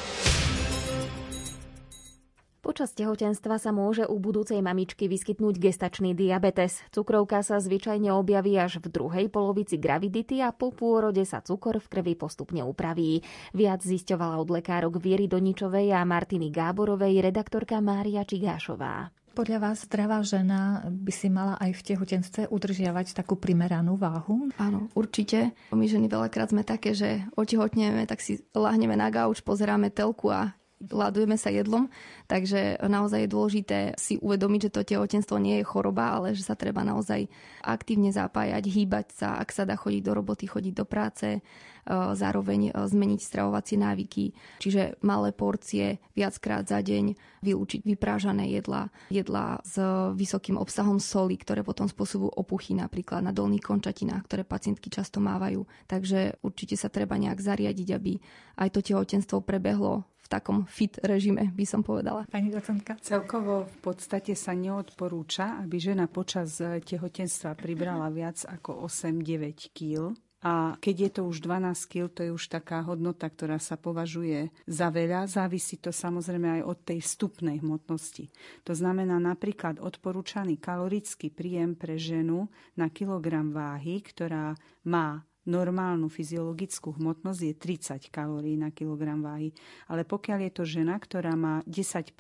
Počas 2.63 2.93
tehotenstva 2.93 3.57
sa 3.57 3.73
môže 3.73 4.05
u 4.05 4.21
budúcej 4.21 4.61
mamičky 4.61 5.09
vyskytnúť 5.09 5.57
gestačný 5.59 6.13
diabetes. 6.13 6.79
Cukrovka 6.93 7.41
sa 7.41 7.57
zvyčajne 7.57 8.13
objaví 8.13 8.55
až 8.61 8.85
v 8.85 8.93
druhej 8.93 9.27
polovici 9.33 9.81
gravidity 9.81 10.45
a 10.45 10.53
po 10.53 10.71
pôrode 10.71 11.25
sa 11.25 11.41
cukor 11.41 11.81
v 11.81 11.89
krvi 11.89 12.15
postupne 12.15 12.61
upraví. 12.63 13.25
Viac 13.57 13.81
zisťovala 13.81 14.37
od 14.39 14.49
lekárok 14.53 15.01
Viery 15.01 15.25
Doničovej 15.25 15.91
a 15.97 16.05
Martiny 16.05 16.53
Gáborovej 16.53 17.25
redaktorka 17.25 17.81
Mária 17.81 18.23
Čigášová. 18.29 19.22
Podľa 19.33 19.59
vás 19.65 19.89
zdravá 19.89 20.21
žena 20.21 20.85
by 20.93 21.09
si 21.09 21.33
mala 21.33 21.57
aj 21.57 21.73
v 21.81 21.85
tehotenstve 21.89 22.43
udržiavať 22.53 23.17
takú 23.17 23.41
primeranú 23.41 23.97
váhu? 23.97 24.53
Áno, 24.61 24.93
určite. 24.93 25.57
My 25.73 25.89
ženy 25.89 26.13
veľakrát 26.13 26.53
sme 26.53 26.61
také, 26.61 26.93
že 26.93 27.25
otehotneme, 27.33 28.05
tak 28.05 28.21
si 28.21 28.45
lahneme 28.53 28.93
na 28.93 29.09
gauč, 29.09 29.41
pozeráme 29.41 29.89
telku 29.89 30.29
a 30.29 30.53
ladujeme 30.91 31.39
sa 31.39 31.53
jedlom, 31.53 31.87
takže 32.27 32.83
naozaj 32.83 33.27
je 33.27 33.31
dôležité 33.31 33.79
si 33.95 34.19
uvedomiť, 34.19 34.69
že 34.69 34.75
to 34.75 34.83
tehotenstvo 34.83 35.39
nie 35.39 35.63
je 35.63 35.69
choroba, 35.69 36.17
ale 36.17 36.35
že 36.35 36.43
sa 36.43 36.59
treba 36.59 36.83
naozaj 36.83 37.31
aktívne 37.63 38.11
zapájať, 38.11 38.65
hýbať 38.67 39.07
sa, 39.15 39.29
ak 39.39 39.55
sa 39.55 39.63
dá 39.63 39.79
chodiť 39.79 40.03
do 40.03 40.13
roboty, 40.17 40.51
chodiť 40.51 40.75
do 40.75 40.87
práce, 40.89 41.43
E, 41.83 42.15
zároveň 42.15 42.71
e, 42.71 42.73
zmeniť 42.87 43.21
stravovacie 43.27 43.75
návyky, 43.75 44.31
čiže 44.63 45.03
malé 45.03 45.35
porcie 45.35 45.99
viackrát 46.15 46.63
za 46.63 46.79
deň, 46.79 47.19
vylúčiť 47.43 47.83
vyprážané 47.83 48.55
jedla, 48.55 48.87
jedla 49.11 49.59
s 49.67 49.83
vysokým 50.15 50.55
obsahom 50.63 51.03
soli, 51.03 51.35
ktoré 51.35 51.67
potom 51.67 51.91
spôsobujú 51.91 52.39
opuchy 52.39 52.79
napríklad 52.79 53.27
na 53.27 53.35
dolných 53.35 53.67
končatinách, 53.67 54.31
ktoré 54.31 54.47
pacientky 54.47 54.95
často 54.95 55.19
mávajú. 55.19 55.67
Takže 55.91 56.39
určite 56.47 56.79
sa 56.79 56.87
treba 56.87 57.19
nejak 57.19 57.43
zariadiť, 57.43 57.89
aby 57.99 58.15
aj 58.63 58.69
to 58.79 58.81
tehotenstvo 58.87 59.43
prebehlo 59.43 60.07
takom 60.33 60.65
fit 60.65 60.97
režime, 61.05 61.53
by 61.53 61.65
som 61.69 61.85
povedala. 61.85 62.25
Pani 62.33 62.49
docentka? 62.49 62.97
Celkovo 63.05 63.69
v 63.69 63.77
podstate 63.85 64.33
sa 64.33 64.57
neodporúča, 64.57 65.61
aby 65.61 65.77
žena 65.77 66.09
počas 66.09 66.57
tehotenstva 66.63 67.53
pribrala 67.53 68.09
viac 68.09 68.41
ako 68.49 68.89
8-9 68.89 69.77
kg 69.77 70.17
a 70.43 70.75
keď 70.83 70.97
je 70.99 71.11
to 71.15 71.23
už 71.31 71.39
12 71.47 71.87
kg, 71.87 72.11
to 72.11 72.21
je 72.27 72.35
už 72.35 72.51
taká 72.51 72.83
hodnota, 72.83 73.31
ktorá 73.31 73.63
sa 73.63 73.79
považuje 73.79 74.51
za 74.67 74.91
veľa. 74.91 75.31
Závisí 75.31 75.79
to 75.79 75.95
samozrejme 75.95 76.59
aj 76.59 76.63
od 76.67 76.79
tej 76.83 76.99
vstupnej 76.99 77.63
hmotnosti. 77.63 78.27
To 78.67 78.75
znamená 78.75 79.23
napríklad 79.23 79.79
odporúčaný 79.79 80.59
kalorický 80.59 81.31
príjem 81.31 81.79
pre 81.79 81.95
ženu 81.95 82.51
na 82.75 82.91
kilogram 82.91 83.55
váhy, 83.55 84.03
ktorá 84.03 84.59
má 84.83 85.23
normálnu 85.47 86.07
fyziologickú 86.07 86.95
hmotnosť 86.99 87.41
je 87.43 87.55
30 87.55 88.15
kalórií 88.15 88.55
na 88.55 88.71
kilogram 88.71 89.19
váhy. 89.25 89.51
Ale 89.91 90.07
pokiaľ 90.07 90.39
je 90.49 90.53
to 90.55 90.65
žena, 90.67 90.99
ktorá 90.99 91.35
má 91.35 91.65
10% 91.67 92.15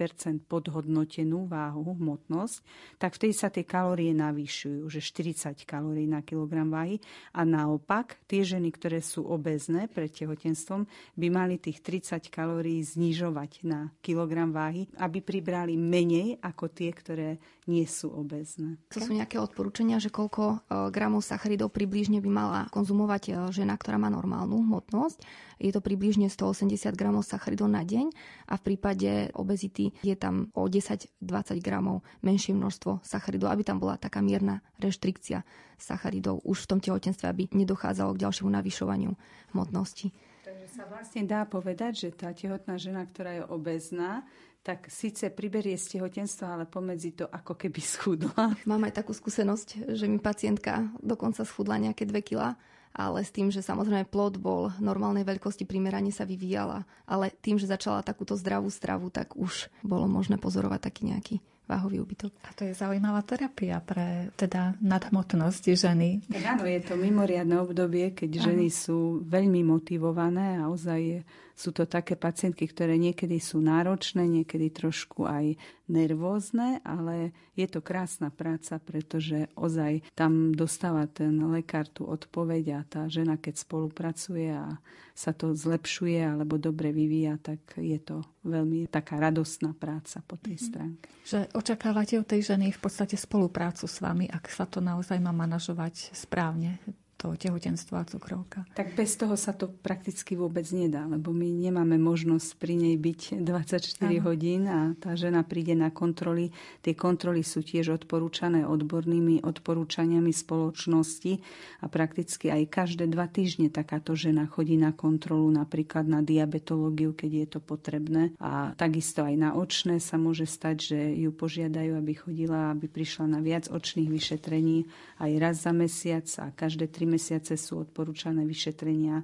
podhodnotenú 0.51 1.47
váhu, 1.47 1.95
hmotnosť, 1.95 2.57
tak 2.99 3.15
vtedy 3.15 3.35
sa 3.35 3.49
tie 3.53 3.63
kalórie 3.63 4.11
navýšujú, 4.11 4.87
že 4.91 5.01
40 5.01 5.63
kalórií 5.63 6.11
na 6.11 6.23
kilogram 6.27 6.71
váhy. 6.71 6.99
A 7.37 7.47
naopak, 7.47 8.19
tie 8.27 8.43
ženy, 8.43 8.75
ktoré 8.75 8.99
sú 8.99 9.27
obezné 9.27 9.87
pred 9.87 10.11
tehotenstvom, 10.11 10.87
by 11.15 11.27
mali 11.31 11.63
tých 11.63 11.83
30 11.85 12.27
kalórií 12.33 12.83
znižovať 12.83 13.67
na 13.67 13.95
kilogram 14.03 14.51
váhy, 14.51 14.91
aby 14.99 15.23
pribrali 15.23 15.79
menej 15.79 16.43
ako 16.43 16.71
tie, 16.73 16.91
ktoré 16.91 17.39
nie 17.71 17.87
sú 17.87 18.11
obezné. 18.11 18.75
To 18.91 18.99
sú 18.99 19.15
nejaké 19.15 19.39
odporúčania, 19.39 20.03
že 20.03 20.11
koľko 20.11 20.43
e, 20.43 20.57
gramov 20.91 21.23
sacharidov 21.23 21.71
približne 21.71 22.19
by 22.19 22.31
mala 22.31 22.61
konzumovať 22.75 23.23
e, 23.23 23.33
žena, 23.55 23.79
ktorá 23.79 24.03
má 24.03 24.11
normálnu 24.11 24.59
hmotnosť. 24.67 25.23
Je 25.63 25.71
to 25.71 25.79
približne 25.79 26.27
180 26.27 26.75
gramov 26.99 27.23
sacharidov 27.23 27.71
na 27.71 27.87
deň 27.87 28.11
a 28.51 28.59
v 28.59 28.63
prípade 28.67 29.31
obezity 29.39 29.95
je 30.03 30.19
tam 30.19 30.51
o 30.59 30.67
10-20 30.67 31.23
gramov 31.63 32.03
menšie 32.27 32.51
množstvo 32.51 33.07
sacharidov, 33.07 33.55
aby 33.55 33.63
tam 33.63 33.79
bola 33.79 33.95
taká 33.95 34.19
mierna 34.19 34.59
reštrikcia 34.83 35.47
sacharidov 35.79 36.43
už 36.43 36.67
v 36.67 36.71
tom 36.71 36.81
tehotenstve, 36.83 37.31
aby 37.31 37.47
nedochádzalo 37.55 38.19
k 38.19 38.23
ďalšiemu 38.27 38.51
navyšovaniu 38.51 39.15
hmotnosti. 39.55 40.11
Takže 40.43 40.67
sa 40.67 40.85
vlastne 40.91 41.23
dá 41.23 41.47
povedať, 41.47 42.07
že 42.07 42.09
tá 42.11 42.35
tehotná 42.35 42.75
žena, 42.75 43.07
ktorá 43.07 43.39
je 43.39 43.45
obezná, 43.47 44.27
tak 44.63 44.87
síce 44.87 45.27
priberie 45.35 45.75
z 45.75 45.99
tehotenstva, 45.99 46.55
ale 46.55 46.65
pomedzi 46.71 47.19
to 47.19 47.27
ako 47.27 47.59
keby 47.59 47.83
schudla. 47.83 48.55
Mám 48.71 48.87
aj 48.87 49.03
takú 49.03 49.11
skúsenosť, 49.11 49.91
že 49.99 50.07
mi 50.07 50.23
pacientka 50.23 50.87
dokonca 51.03 51.43
schudla 51.43 51.83
nejaké 51.83 52.07
2 52.07 52.15
kg, 52.23 52.55
ale 52.95 53.25
s 53.27 53.35
tým, 53.35 53.51
že 53.51 53.65
samozrejme 53.65 54.07
plod 54.07 54.39
bol 54.39 54.71
normálnej 54.79 55.27
veľkosti, 55.27 55.67
primerane 55.67 56.15
sa 56.15 56.29
vyvíjala, 56.29 56.85
ale 57.09 57.35
tým, 57.43 57.59
že 57.59 57.67
začala 57.67 58.05
takúto 58.05 58.39
zdravú 58.39 58.69
stravu, 58.69 59.09
tak 59.09 59.35
už 59.35 59.73
bolo 59.83 60.07
možné 60.07 60.37
pozorovať 60.39 60.81
taký 60.93 61.03
nejaký 61.11 61.37
váhový 61.67 62.05
úbytok. 62.05 62.37
A 62.45 62.53
to 62.53 62.69
je 62.69 62.77
zaujímavá 62.77 63.25
terapia 63.25 63.81
pre 63.81 64.29
teda 64.37 64.77
nadhmotnosť 64.85 65.73
ženy. 65.73 66.21
Áno, 66.45 66.69
je 66.69 66.81
to 66.85 67.01
mimoriadne 67.01 67.57
obdobie, 67.65 68.13
keď 68.13 68.53
ženy 68.53 68.69
sú 68.69 69.25
veľmi 69.25 69.65
motivované 69.65 70.61
a 70.61 70.69
ozaj 70.69 71.25
sú 71.63 71.71
to 71.71 71.87
také 71.87 72.19
pacientky, 72.19 72.67
ktoré 72.67 72.99
niekedy 72.99 73.39
sú 73.39 73.63
náročné, 73.63 74.27
niekedy 74.27 74.75
trošku 74.75 75.31
aj 75.31 75.55
nervózne, 75.87 76.83
ale 76.83 77.31
je 77.55 77.71
to 77.71 77.79
krásna 77.79 78.35
práca, 78.35 78.83
pretože 78.83 79.47
ozaj 79.55 80.03
tam 80.19 80.51
dostáva 80.51 81.07
ten 81.07 81.39
lekár 81.55 81.87
tú 81.87 82.11
odpoveď 82.11 82.65
a 82.75 82.81
tá 82.83 83.03
žena, 83.07 83.39
keď 83.39 83.63
spolupracuje 83.63 84.51
a 84.51 84.83
sa 85.15 85.31
to 85.31 85.55
zlepšuje 85.55 86.19
alebo 86.19 86.59
dobre 86.59 86.91
vyvíja, 86.91 87.39
tak 87.39 87.79
je 87.79 88.01
to 88.03 88.27
veľmi 88.43 88.91
taká 88.91 89.23
radostná 89.23 89.71
práca 89.71 90.19
po 90.27 90.35
tej 90.35 90.59
mhm. 90.59 90.65
stránke. 90.67 91.07
Že 91.23 91.39
očakávate 91.55 92.19
od 92.19 92.27
tej 92.27 92.43
ženy 92.43 92.75
v 92.75 92.83
podstate 92.83 93.15
spoluprácu 93.15 93.87
s 93.87 94.03
vami, 94.03 94.27
ak 94.27 94.51
sa 94.51 94.67
to 94.67 94.83
naozaj 94.83 95.23
má 95.23 95.31
manažovať 95.31 96.11
správne, 96.11 96.83
to 97.23 97.39
tehotenstvo 97.39 97.95
a 97.95 98.03
cukrovka. 98.03 98.67
Tak 98.75 98.99
bez 98.99 99.15
toho 99.15 99.39
sa 99.39 99.55
to 99.55 99.71
prakticky 99.71 100.35
vôbec 100.35 100.67
nedá, 100.75 101.07
lebo 101.07 101.31
my 101.31 101.47
nemáme 101.47 101.95
možnosť 101.95 102.59
pri 102.59 102.75
nej 102.75 102.99
byť 102.99 103.47
24 103.47 104.11
ano. 104.11 104.27
hodín 104.27 104.67
a 104.67 104.99
tá 104.99 105.15
žena 105.15 105.47
príde 105.47 105.79
na 105.79 105.95
kontroly. 105.95 106.51
Tie 106.83 106.99
kontroly 106.99 107.47
sú 107.47 107.63
tiež 107.63 107.95
odporúčané 107.95 108.67
odbornými 108.67 109.47
odporúčaniami 109.47 110.35
spoločnosti 110.35 111.39
a 111.79 111.87
prakticky 111.87 112.51
aj 112.51 112.67
každé 112.67 113.07
dva 113.07 113.31
týždne 113.31 113.71
takáto 113.71 114.19
žena 114.19 114.51
chodí 114.51 114.75
na 114.75 114.91
kontrolu, 114.91 115.47
napríklad 115.55 116.11
na 116.11 116.27
diabetológiu, 116.27 117.15
keď 117.15 117.31
je 117.31 117.47
to 117.47 117.61
potrebné. 117.63 118.35
A 118.43 118.75
takisto 118.75 119.23
aj 119.23 119.35
na 119.39 119.55
očné 119.55 120.03
sa 120.03 120.19
môže 120.19 120.51
stať, 120.51 120.77
že 120.91 120.99
ju 121.23 121.31
požiadajú, 121.31 121.95
aby 121.95 122.13
chodila, 122.19 122.75
aby 122.75 122.91
prišla 122.91 123.31
na 123.31 123.39
viac 123.39 123.71
očných 123.71 124.11
vyšetrení 124.11 124.91
aj 125.23 125.31
raz 125.39 125.57
za 125.63 125.71
mesiac 125.71 126.27
a 126.43 126.51
každé 126.51 126.91
tri 126.91 127.12
mesiace 127.13 127.61
sú 127.61 127.85
odporúčané 127.85 128.49
vyšetrenia 128.49 129.21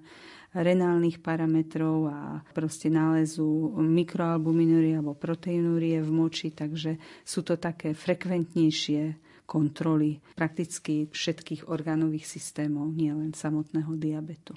renálnych 0.52 1.20
parametrov 1.20 2.08
a 2.08 2.18
proste 2.56 2.88
nálezu 2.88 3.76
mikroalbuminúrie 3.80 4.96
alebo 4.96 5.16
proteinúrie 5.16 6.00
v 6.00 6.10
moči, 6.12 6.52
takže 6.56 6.96
sú 7.24 7.44
to 7.44 7.60
také 7.60 7.92
frekventnejšie 7.92 9.28
kontroly 9.48 10.20
prakticky 10.36 11.08
všetkých 11.08 11.68
orgánových 11.72 12.28
systémov, 12.28 12.92
nielen 12.92 13.32
samotného 13.32 13.96
diabetu. 13.96 14.56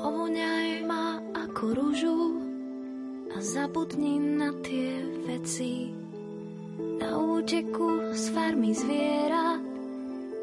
Ovoňaj 0.00 0.82
ma 0.82 1.22
ako 1.30 1.64
rúžu 1.76 2.39
zabudni 3.40 4.20
na 4.20 4.52
tie 4.60 5.00
veci. 5.24 5.88
Na 7.00 7.16
úteku 7.16 8.12
z 8.12 8.24
farmy 8.36 8.76
zvierat, 8.76 9.64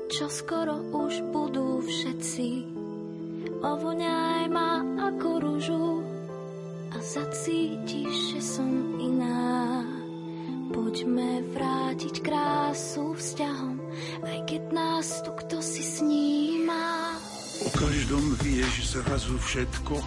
čo 0.10 0.26
skoro 0.26 0.82
už 0.98 1.22
budú 1.30 1.86
všetci. 1.86 2.50
Ovoňaj 3.62 4.46
ma 4.50 4.82
ako 5.14 5.30
rúžu 5.38 5.88
a 6.90 6.98
zacítiš, 6.98 8.34
že 8.34 8.42
som 8.42 8.70
iná. 8.98 9.86
Poďme 10.74 11.46
vrátiť 11.54 12.26
krásu 12.26 13.14
vzťahom, 13.14 13.78
aj 14.26 14.40
keď 14.50 14.64
nás 14.74 15.22
tu 15.22 15.32
kto 15.38 15.62
si 15.62 15.86
sníma. 15.86 17.14
O 17.62 17.70
každom 17.74 18.38
vieš 18.42 18.98
zrazu 18.98 19.38
všetko, 19.42 19.98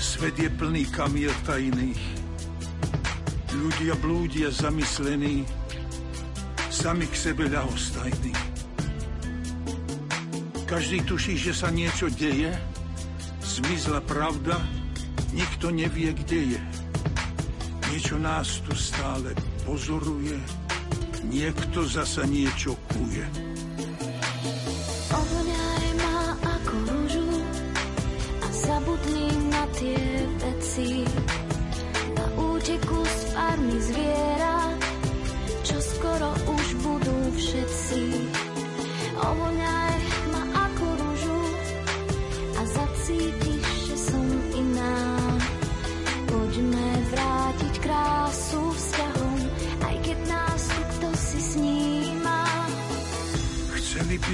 Svet 0.00 0.32
je 0.40 0.48
plný 0.48 0.88
kamiel 0.88 1.28
tajných. 1.44 2.00
Ľudia 3.52 3.92
blúdia 4.00 4.48
zamyslení, 4.48 5.44
sami 6.72 7.04
k 7.04 7.12
sebe 7.12 7.44
ľahostajní. 7.52 8.32
Každý 10.64 11.04
tuší, 11.04 11.36
že 11.36 11.52
sa 11.52 11.68
niečo 11.68 12.08
deje, 12.08 12.48
zmizla 13.44 14.00
pravda, 14.08 14.56
nikto 15.36 15.68
nevie, 15.68 16.16
kde 16.16 16.56
je. 16.56 16.62
Niečo 17.92 18.16
nás 18.16 18.64
tu 18.64 18.72
stále 18.72 19.36
pozoruje, 19.68 20.40
niekto 21.28 21.84
zasa 21.84 22.24
niečo 22.24 22.72
kuje. 22.88 23.49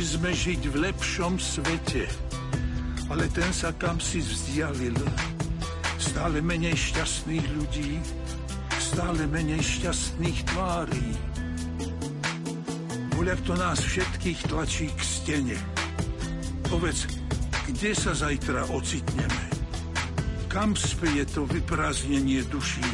Sme 0.07 0.31
žiť 0.31 0.71
v 0.71 0.87
lepšom 0.87 1.35
svete, 1.35 2.07
ale 3.11 3.27
ten 3.35 3.51
sa 3.51 3.75
kam 3.75 3.99
si 3.99 4.23
vzdialil. 4.23 4.95
Stále 5.99 6.38
menej 6.38 6.79
šťastných 6.79 7.47
ľudí, 7.59 7.99
stále 8.79 9.27
menej 9.27 9.59
šťastných 9.59 10.38
tvárí. 10.47 11.09
Voľak 13.19 13.40
to 13.42 13.59
nás 13.59 13.83
všetkých 13.83 14.47
tlačí 14.47 14.87
k 14.95 15.01
stene. 15.03 15.59
Povedz, 16.71 17.11
kde 17.66 17.90
sa 17.90 18.14
zajtra 18.14 18.71
ocitneme? 18.71 19.45
Kam 20.47 20.79
speje 20.79 21.27
to 21.35 21.51
vyprázdnenie 21.51 22.47
duší? 22.47 22.87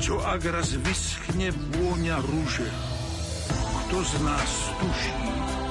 Čo 0.00 0.16
ak 0.24 0.48
raz 0.48 0.80
vyschne 0.80 1.52
vôňa 1.76 2.16
rúže? 2.24 2.66
Kto 3.84 4.00
z 4.00 4.14
nás 4.24 4.50
tuší? 4.80 5.61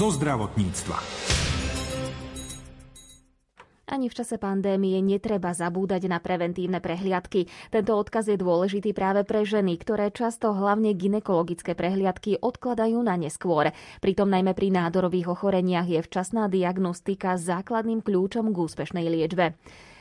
Zo 0.00 0.08
zdravotníctva. 0.16 0.96
Ani 3.84 4.08
v 4.08 4.16
čase 4.16 4.40
pandémie 4.40 4.96
netreba 5.04 5.52
zabúdať 5.52 6.08
na 6.08 6.16
preventívne 6.24 6.80
prehliadky. 6.80 7.52
Tento 7.68 7.92
odkaz 8.00 8.32
je 8.32 8.40
dôležitý 8.40 8.96
práve 8.96 9.28
pre 9.28 9.44
ženy, 9.44 9.76
ktoré 9.76 10.08
často 10.08 10.56
hlavne 10.56 10.96
ginekologické 10.96 11.76
prehliadky 11.76 12.40
odkladajú 12.40 12.96
na 13.04 13.20
neskôr. 13.20 13.76
Pritom 14.00 14.32
najmä 14.32 14.56
pri 14.56 14.72
nádorových 14.72 15.36
ochoreniach 15.36 15.84
je 15.84 16.00
včasná 16.00 16.48
diagnostika 16.48 17.36
základným 17.36 18.00
kľúčom 18.00 18.48
k 18.48 18.56
úspešnej 18.56 19.04
liečbe. 19.04 19.52